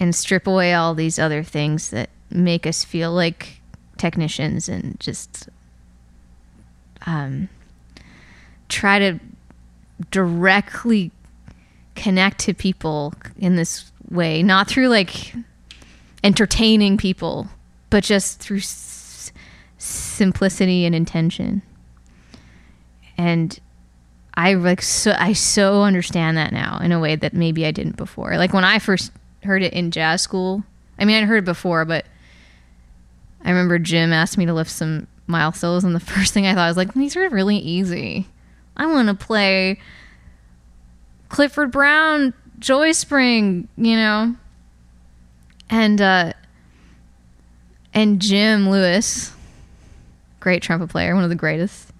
[0.00, 3.60] and strip away all these other things that make us feel like
[3.96, 5.48] technicians and just
[7.06, 7.48] um,
[8.68, 9.18] try to
[10.10, 11.10] directly
[11.94, 15.34] connect to people in this way, not through like
[16.22, 17.48] entertaining people,
[17.90, 19.32] but just through s-
[19.78, 21.62] simplicity and intention.
[23.16, 23.58] And
[24.34, 27.96] I like so I so understand that now in a way that maybe I didn't
[27.96, 28.36] before.
[28.36, 29.10] Like when I first
[29.44, 30.64] heard it in jazz school,
[30.98, 32.06] I mean I'd heard it before, but
[33.44, 36.54] I remember Jim asked me to lift some Miles solos, and the first thing I
[36.54, 38.26] thought was like, these are really easy.
[38.76, 39.78] I want to play
[41.28, 44.34] Clifford Brown, Joy Spring, you know,
[45.68, 46.32] and uh,
[47.92, 49.32] and Jim Lewis,
[50.40, 51.92] great trumpet player, one of the greatest,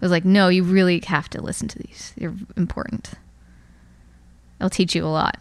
[0.00, 2.12] was like, no, you really have to listen to these.
[2.18, 3.12] They're important.
[4.58, 5.38] They'll teach you a lot.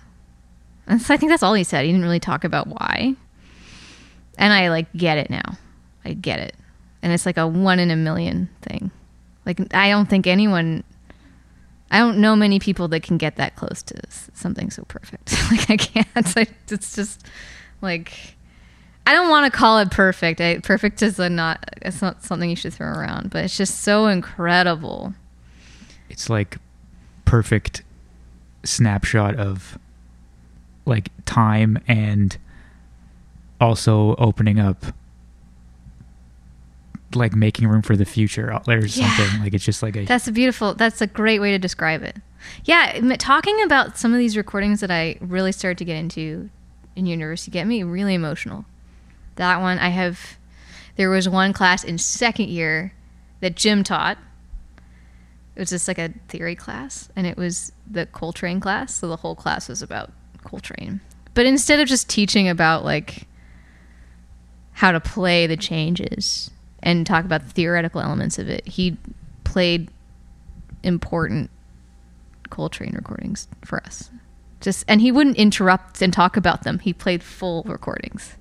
[0.88, 1.86] And so I think that's all he said.
[1.86, 3.16] He didn't really talk about why.
[4.38, 5.58] And I like get it now.
[6.04, 6.56] I get it.
[7.02, 8.92] And it's like a one in a million thing.
[9.46, 10.84] Like I don't think anyone
[11.92, 13.96] I don't know many people that can get that close to
[14.34, 15.34] something so perfect.
[15.52, 16.06] like I can't.
[16.72, 17.26] It's just
[17.82, 18.36] like
[19.08, 20.42] I don't want to call it perfect.
[20.42, 21.64] I, perfect is a not.
[21.82, 23.30] It's not something you should throw around.
[23.30, 25.14] But it's just so incredible.
[26.10, 26.58] It's like
[27.24, 27.84] perfect
[28.64, 29.78] snapshot of
[30.86, 32.38] like time and
[33.60, 34.86] also opening up
[37.14, 38.88] like making room for the future or Yeah.
[39.16, 40.74] something like it's just like a That's a beautiful.
[40.74, 42.18] That's a great way to describe it.
[42.66, 46.50] Yeah, talking about some of these recordings that I really started to get into
[46.96, 48.66] in university get me really emotional.
[49.36, 50.38] That one I have.
[50.98, 52.94] There was one class in second year
[53.42, 54.18] that Jim taught.
[55.56, 58.94] It was just like a theory class, and it was the Coltrane class.
[58.96, 60.12] So the whole class was about
[60.46, 61.02] Coltrane.
[61.34, 63.28] But instead of just teaching about like
[64.72, 68.98] how to play the changes and talk about the theoretical elements of it, he
[69.44, 69.90] played
[70.84, 71.50] important
[72.50, 74.10] Coltrane recordings for us.
[74.62, 76.80] Just and he wouldn't interrupt and talk about them.
[76.80, 78.36] He played full recordings.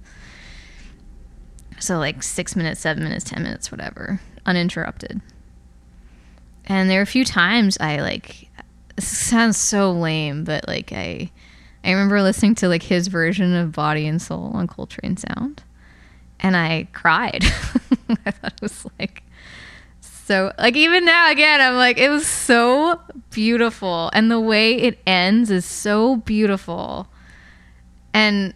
[1.81, 5.21] So like 6 minutes, 7 minutes, 10 minutes, whatever, uninterrupted.
[6.67, 8.49] And there were a few times I like
[8.99, 11.31] sounds so lame, but like I
[11.85, 15.62] I remember listening to like his version of Body and Soul on Coltrane Sound
[16.41, 17.45] and I cried.
[18.24, 19.22] I thought it was like
[20.01, 24.99] so like even now again I'm like it was so beautiful and the way it
[25.07, 27.09] ends is so beautiful.
[28.12, 28.55] And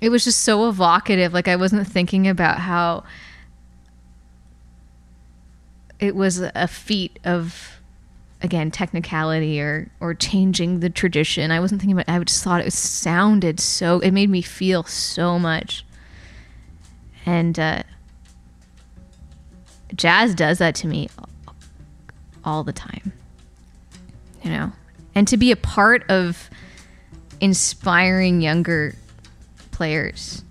[0.00, 3.04] it was just so evocative like I wasn't thinking about how
[5.98, 7.79] it was a feat of
[8.42, 11.50] again technicality or or changing the tradition.
[11.50, 12.12] I wasn't thinking about.
[12.12, 14.00] I just thought it sounded so.
[14.00, 15.84] It made me feel so much.
[17.26, 17.82] And uh,
[19.94, 21.08] jazz does that to me
[22.44, 23.12] all the time.
[24.42, 24.72] You know,
[25.14, 26.48] and to be a part of
[27.40, 28.94] inspiring younger
[29.70, 30.44] players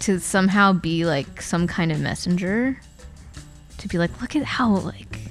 [0.00, 2.80] to somehow be like some kind of messenger
[3.78, 5.27] to be like look at how like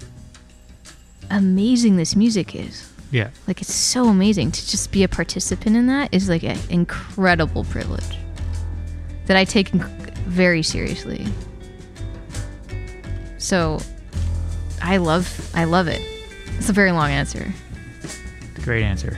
[1.30, 2.92] amazing this music is.
[3.12, 3.30] Yeah.
[3.48, 4.52] Like it's so amazing.
[4.52, 8.18] To just be a participant in that is like an incredible privilege
[9.26, 11.26] that i take very seriously.
[13.38, 13.80] So
[14.82, 16.02] i love i love it.
[16.58, 17.54] It's a very long answer.
[18.64, 19.18] Great answer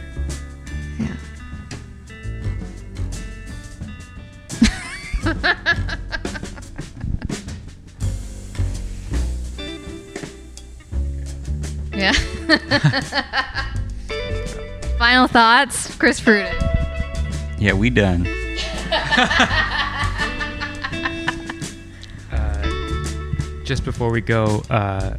[14.97, 16.55] final thoughts chris pruden
[17.59, 18.25] Yeah, we done.
[23.69, 25.15] just before we go uh